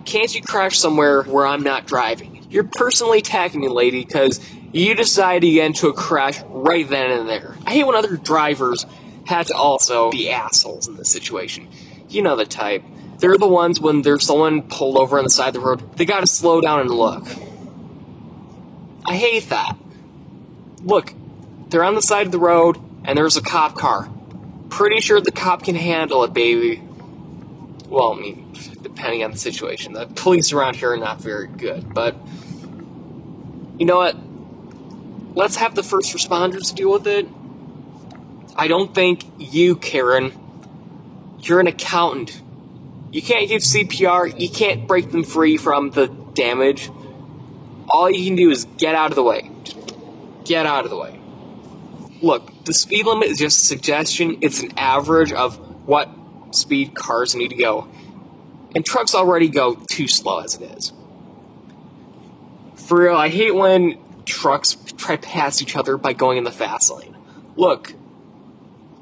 Can't 0.06 0.34
you 0.34 0.42
crash 0.42 0.80
somewhere 0.80 1.22
where 1.24 1.46
I'm 1.46 1.62
not 1.62 1.86
driving? 1.86 2.48
You're 2.50 2.64
personally 2.64 3.20
attacking 3.20 3.62
me, 3.62 3.68
lady, 3.68 4.04
because 4.04 4.40
you 4.72 4.96
decided 4.96 5.42
to 5.42 5.54
get 5.54 5.66
into 5.68 5.88
a 5.88 5.94
crash 5.94 6.42
right 6.48 6.88
then 6.90 7.12
and 7.12 7.30
there. 7.30 7.56
I 7.66 7.74
hate 7.74 7.84
when 7.86 7.96
other 7.96 8.18
drivers 8.18 8.88
have 9.26 9.48
to 9.48 9.56
also 9.56 10.10
be 10.10 10.32
assholes 10.32 10.88
in 10.88 10.96
this 10.96 11.12
situation. 11.12 11.70
You 12.10 12.24
know 12.24 12.36
the 12.36 12.46
type. 12.46 12.84
They're 13.20 13.38
the 13.38 13.48
ones 13.48 13.80
when 13.80 14.02
there's 14.02 14.26
someone 14.26 14.64
pulled 14.64 14.98
over 14.98 15.18
on 15.18 15.24
the 15.24 15.30
side 15.30 15.50
of 15.50 15.54
the 15.54 15.60
road, 15.60 15.98
they 15.98 16.06
gotta 16.06 16.28
slow 16.28 16.62
down 16.62 16.82
and 16.82 16.90
look. 16.90 17.26
I 19.06 19.16
hate 19.16 19.50
that. 19.50 19.78
Look, 20.82 21.14
they're 21.70 21.84
on 21.84 21.96
the 21.96 22.02
side 22.02 22.26
of 22.26 22.32
the 22.32 22.40
road, 22.40 22.78
and 23.06 23.18
there's 23.18 23.38
a 23.38 23.42
cop 23.42 23.76
car. 23.76 24.10
Pretty 24.70 25.02
sure 25.02 25.22
the 25.22 25.32
cop 25.32 25.64
can 25.64 25.76
handle 25.76 26.24
it, 26.24 26.34
baby. 26.34 26.82
Well, 27.88 28.14
I 28.14 28.20
mean, 28.20 28.54
depending 28.82 29.24
on 29.24 29.32
the 29.32 29.38
situation. 29.38 29.94
The 29.94 30.08
police 30.08 30.52
around 30.52 30.76
here 30.76 30.92
are 30.92 30.98
not 30.98 31.22
very 31.22 31.48
good, 31.48 31.94
but 31.94 32.16
you 33.78 33.86
know 33.86 33.98
what? 33.98 34.16
Let's 35.36 35.56
have 35.58 35.76
the 35.76 35.84
first 35.84 36.14
responders 36.16 36.74
deal 36.74 36.92
with 36.92 37.08
it. 37.08 37.28
I 38.56 38.68
don't 38.68 38.94
think 38.94 39.26
you, 39.40 39.76
Karen, 39.76 40.32
you're 41.40 41.60
an 41.60 41.68
accountant. 41.68 42.40
You 43.14 43.22
can't 43.22 43.48
give 43.48 43.62
CPR, 43.62 44.40
you 44.40 44.50
can't 44.50 44.88
break 44.88 45.12
them 45.12 45.24
free 45.24 45.56
from 45.58 45.92
the 45.92 46.08
damage. 46.08 46.90
All 47.88 48.10
you 48.10 48.26
can 48.26 48.36
do 48.36 48.50
is 48.50 48.66
get 48.78 48.96
out 48.96 49.12
of 49.12 49.16
the 49.16 49.22
way. 49.22 49.52
Just 49.64 49.78
get 50.46 50.66
out 50.66 50.84
of 50.84 50.90
the 50.90 50.98
way. 50.98 51.20
Look, 52.24 52.66
the 52.66 52.74
speed 52.74 53.06
limit 53.06 53.28
is 53.28 53.38
just 53.38 53.62
a 53.62 53.66
suggestion, 53.66 54.40
it's 54.42 54.64
an 54.64 54.80
average 54.80 55.32
of 55.32 55.58
what 55.88 56.10
speed 56.56 56.96
cars 56.96 57.36
need 57.36 57.50
to 57.50 57.56
go. 57.56 57.88
And 58.74 58.84
trucks 58.84 59.14
already 59.14 59.48
go 59.48 59.76
too 59.76 60.08
slow 60.08 60.40
as 60.40 60.56
it 60.56 60.64
is. 60.76 60.92
For 62.76 63.04
real, 63.04 63.16
I 63.16 63.30
hate 63.30 63.54
when 63.54 64.00
trucks 64.26 64.76
try 64.98 65.18
to 65.18 65.22
pass 65.22 65.62
each 65.62 65.76
other 65.76 65.98
by 65.98 66.14
going 66.14 66.40
in 66.40 66.46
the 66.46 66.52
fast 66.52 66.90
lane. 66.90 67.16
Look, 67.56 67.94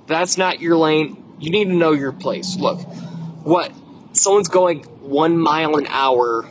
that's 0.05 0.37
not 0.37 0.59
your 0.59 0.75
lane. 0.75 1.23
You 1.39 1.49
need 1.49 1.65
to 1.65 1.73
know 1.73 1.93
your 1.93 2.11
place. 2.11 2.57
Look, 2.57 2.81
what? 3.43 3.71
Someone's 4.13 4.49
going 4.49 4.83
one 4.83 5.37
mile 5.37 5.77
an 5.77 5.87
hour 5.87 6.47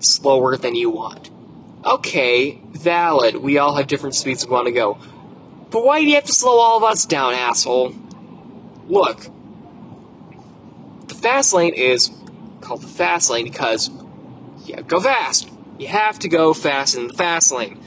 slower 0.00 0.56
than 0.56 0.74
you 0.74 0.90
want. 0.90 1.30
Okay, 1.84 2.60
valid. 2.72 3.36
We 3.36 3.58
all 3.58 3.76
have 3.76 3.86
different 3.86 4.14
speeds 4.14 4.46
we 4.46 4.52
want 4.52 4.66
to 4.66 4.72
go. 4.72 4.98
But 5.70 5.84
why 5.84 6.00
do 6.00 6.06
you 6.06 6.14
have 6.14 6.24
to 6.24 6.32
slow 6.32 6.58
all 6.58 6.78
of 6.78 6.84
us 6.84 7.06
down, 7.06 7.34
asshole? 7.34 7.94
Look, 8.88 9.26
the 11.08 11.14
fast 11.14 11.52
lane 11.52 11.74
is 11.74 12.10
called 12.60 12.82
the 12.82 12.88
fast 12.88 13.30
lane 13.30 13.44
because 13.44 13.90
you 14.64 14.76
go 14.82 15.00
fast. 15.00 15.50
You 15.78 15.88
have 15.88 16.18
to 16.20 16.28
go 16.28 16.54
fast 16.54 16.96
in 16.96 17.08
the 17.08 17.14
fast 17.14 17.52
lane. 17.52 17.80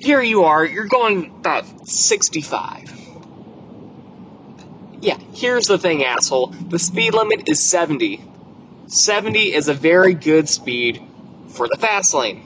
Here 0.00 0.20
you 0.20 0.44
are, 0.44 0.64
you're 0.64 0.86
going 0.86 1.26
about 1.26 1.88
65. 1.88 2.92
Yeah, 5.00 5.18
here's 5.34 5.66
the 5.66 5.78
thing, 5.78 6.04
asshole. 6.04 6.48
The 6.68 6.78
speed 6.78 7.14
limit 7.14 7.48
is 7.48 7.62
70. 7.62 8.22
70 8.94 9.52
is 9.52 9.68
a 9.68 9.74
very 9.74 10.14
good 10.14 10.48
speed 10.48 11.02
for 11.48 11.68
the 11.68 11.76
fast 11.76 12.14
lane. 12.14 12.42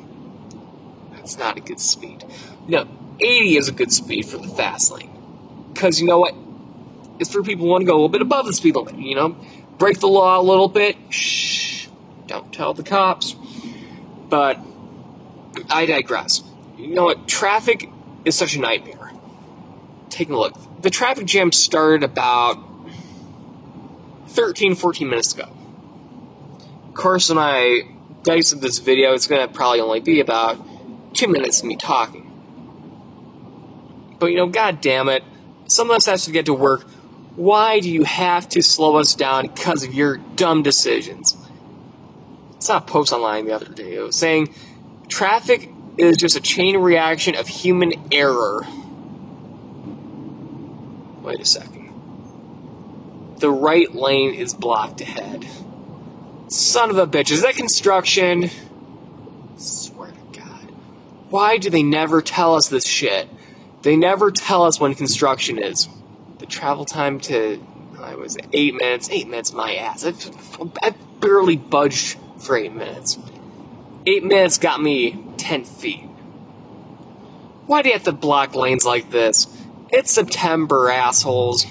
That's 1.13 1.39
not 1.39 1.57
a 1.57 1.61
good 1.61 1.81
speed. 1.81 2.25
No, 2.67 2.89
80 3.21 3.57
is 3.57 3.69
a 3.69 3.73
good 3.73 3.93
speed 3.93 4.27
for 4.27 4.39
the 4.39 4.49
fast 4.49 4.91
lane. 4.91 5.11
Because 5.73 6.01
you 6.01 6.07
know 6.07 6.19
what? 6.19 6.35
It's 7.19 7.33
for 7.33 7.43
people 7.43 7.67
who 7.67 7.71
want 7.71 7.83
to 7.83 7.87
go 7.87 7.93
a 7.93 7.97
little 7.97 8.09
bit 8.09 8.23
above 8.23 8.47
the 8.47 8.53
speed 8.53 8.77
limit, 8.77 8.99
you 8.99 9.15
know? 9.15 9.37
Break 9.79 10.01
the 10.01 10.09
law 10.09 10.41
a 10.41 10.43
little 10.43 10.69
bit. 10.69 10.97
Shh. 11.11 11.89
Don't 12.27 12.53
tell 12.53 12.75
the 12.75 12.83
cops. 12.83 13.35
But 14.29 14.59
I 15.69 15.87
digress. 15.87 16.43
You 16.77 16.95
know 16.95 17.05
what? 17.05 17.29
Traffic 17.29 17.89
is 18.25 18.37
such 18.37 18.55
a 18.55 18.61
nightmare. 18.61 19.13
Taking 20.11 20.35
a 20.35 20.39
look 20.39 20.57
the 20.81 20.91
traffic 20.91 21.27
jam 21.27 21.53
started 21.53 22.05
about 22.05 22.59
13, 24.29 24.75
14 24.75 25.09
minutes 25.09 25.35
ago. 25.35 25.49
Course, 26.99 27.29
when 27.29 27.39
I 27.39 27.83
dice 28.25 28.51
this 28.51 28.81
video, 28.81 29.13
it's 29.13 29.29
going 29.29 29.47
to 29.47 29.55
probably 29.55 29.81
only 29.81 30.01
be 30.01 30.19
about 30.19 30.59
two 31.15 31.29
minutes 31.29 31.61
of 31.61 31.67
me 31.67 31.77
talking. 31.77 32.25
But 34.19 34.33
you 34.33 34.37
know, 34.37 34.49
god 34.49 34.81
damn 34.81 35.09
it, 35.09 35.23
some 35.69 35.91
of 35.91 35.97
us 35.97 36.07
have 36.07 36.21
to 36.23 36.33
get 36.33 36.47
to 36.47 36.55
work. 36.55 36.83
Why 37.37 37.79
do 37.79 37.89
you 37.89 38.03
have 38.03 38.49
to 38.49 38.63
slow 38.63 38.97
us 38.97 39.15
down 39.15 39.47
because 39.47 39.85
of 39.85 39.95
your 39.95 40.17
dumb 40.17 40.65
decisions? 40.65 41.37
I 41.37 42.59
saw 42.59 42.79
a 42.79 42.81
post 42.81 43.13
online 43.13 43.47
the 43.47 43.53
other 43.53 43.73
day. 43.73 43.95
It 43.95 44.01
was 44.01 44.17
saying 44.17 44.53
traffic 45.07 45.71
is 45.99 46.17
just 46.17 46.35
a 46.35 46.41
chain 46.41 46.79
reaction 46.79 47.37
of 47.37 47.47
human 47.47 47.93
error. 48.11 48.67
Wait 51.23 51.39
a 51.39 51.45
second. 51.45 51.93
The 53.37 53.53
right 53.53 53.95
lane 53.95 54.35
is 54.35 54.53
blocked 54.53 55.01
ahead. 55.01 55.47
Son 56.49 56.89
of 56.91 56.97
a 56.97 57.07
bitch, 57.07 57.31
is 57.31 57.43
that 57.43 57.57
construction? 57.57 58.51
Swear 59.59 60.11
to 60.11 60.39
God. 60.39 60.73
Why 61.29 61.59
do 61.59 61.69
they 61.69 61.83
never 61.83 62.23
tell 62.23 62.55
us 62.55 62.69
this 62.69 62.87
shit? 62.87 63.29
They 63.83 63.97
never 63.97 64.31
tell 64.31 64.65
us 64.65 64.81
when 64.81 64.95
construction 64.95 65.59
is. 65.59 65.89
The 66.39 66.47
travel 66.47 66.85
time 66.85 67.21
to, 67.21 67.63
I 68.01 68.15
was 68.15 68.39
eight 68.53 68.75
minutes. 68.75 69.11
Eight 69.11 69.29
minutes, 69.29 69.53
my 69.53 69.75
ass. 69.75 70.07
I, 70.07 70.15
I 70.83 70.95
barely 71.21 71.57
budged 71.57 72.17
for 72.39 72.57
eight 72.57 72.73
minutes. 72.73 73.19
Eight 74.07 74.25
minutes 74.25 74.57
got 74.59 74.81
me 74.81 75.23
ten 75.37 75.65
feet. 75.65 76.05
Why 77.67 77.83
do 77.83 77.89
you 77.89 77.93
have 77.95 78.05
to 78.05 78.13
block 78.13 78.55
lanes 78.55 78.87
like 78.87 79.11
this? 79.11 79.47
It's 79.91 80.11
September, 80.11 80.89
assholes. 80.89 81.67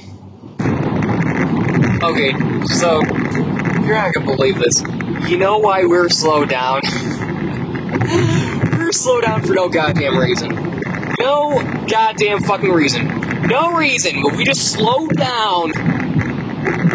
Okay, 2.04 2.34
so 2.66 3.02
you're 3.88 3.96
not 3.96 4.14
gonna 4.14 4.26
believe 4.36 4.60
this. 4.60 4.84
You 5.30 5.38
know 5.38 5.60
why 5.60 5.86
we're 5.86 6.10
slowed 6.10 6.50
down? 6.50 6.82
we're 8.78 8.92
slowed 8.92 9.24
down 9.24 9.42
for 9.44 9.54
no 9.54 9.70
goddamn 9.70 10.18
reason. 10.18 10.50
No 11.20 11.62
goddamn 11.90 12.42
fucking 12.42 12.72
reason. 12.72 13.08
No 13.48 13.78
reason, 13.78 14.22
but 14.22 14.36
we 14.36 14.44
just 14.44 14.74
slowed 14.74 15.16
down 15.16 15.72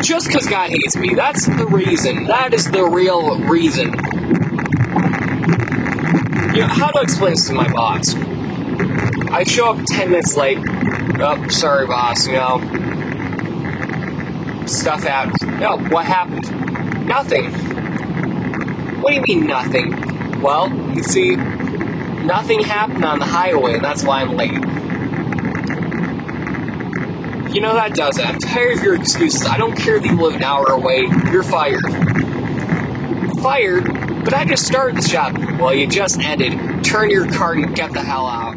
just 0.02 0.26
because 0.26 0.46
God 0.46 0.68
hates 0.68 0.94
me. 0.96 1.14
That's 1.14 1.46
the 1.46 1.66
reason. 1.66 2.26
That 2.26 2.52
is 2.52 2.70
the 2.70 2.84
real 2.84 3.38
reason. 3.38 3.86
You 6.54 6.60
know, 6.60 6.66
how 6.66 6.90
do 6.90 6.98
I 6.98 7.02
explain 7.02 7.30
this 7.30 7.46
to 7.48 7.54
my 7.54 7.72
boss? 7.72 8.14
I 9.30 9.44
show 9.44 9.70
up 9.70 9.78
10 9.86 10.10
minutes 10.10 10.36
late. 10.36 10.58
Oh, 10.60 11.48
sorry, 11.48 11.86
boss, 11.86 12.26
you 12.26 12.34
know. 12.34 12.58
Stuff 14.66 15.04
happens. 15.04 15.42
No, 15.42 15.78
oh, 15.78 15.88
what 15.88 16.04
happened? 16.04 16.61
Nothing. 17.12 17.52
What 19.02 19.10
do 19.10 19.16
you 19.16 19.22
mean, 19.28 19.46
nothing? 19.46 20.40
Well, 20.40 20.74
you 20.96 21.02
see, 21.02 21.36
nothing 21.36 22.62
happened 22.62 23.04
on 23.04 23.18
the 23.18 23.26
highway, 23.26 23.74
and 23.74 23.84
that's 23.84 24.02
why 24.02 24.22
I'm 24.22 24.34
late. 24.34 24.50
You 27.54 27.60
know, 27.60 27.74
that 27.74 27.92
does 27.94 28.18
it. 28.18 28.24
I'm 28.24 28.38
tired 28.38 28.78
of 28.78 28.82
your 28.82 28.94
excuses. 28.94 29.44
I 29.44 29.58
don't 29.58 29.76
care 29.76 30.00
that 30.00 30.06
you 30.08 30.16
live 30.16 30.36
an 30.36 30.42
hour 30.42 30.64
away. 30.70 31.00
You're 31.30 31.42
fired. 31.42 31.82
Fired? 33.42 34.24
But 34.24 34.32
I 34.32 34.46
just 34.46 34.64
started 34.64 34.96
the 34.96 35.06
job. 35.06 35.36
Well, 35.60 35.74
you 35.74 35.86
just 35.86 36.18
ended. 36.18 36.82
Turn 36.82 37.10
your 37.10 37.30
card 37.30 37.58
and 37.58 37.76
get 37.76 37.92
the 37.92 38.00
hell 38.00 38.26
out. 38.26 38.51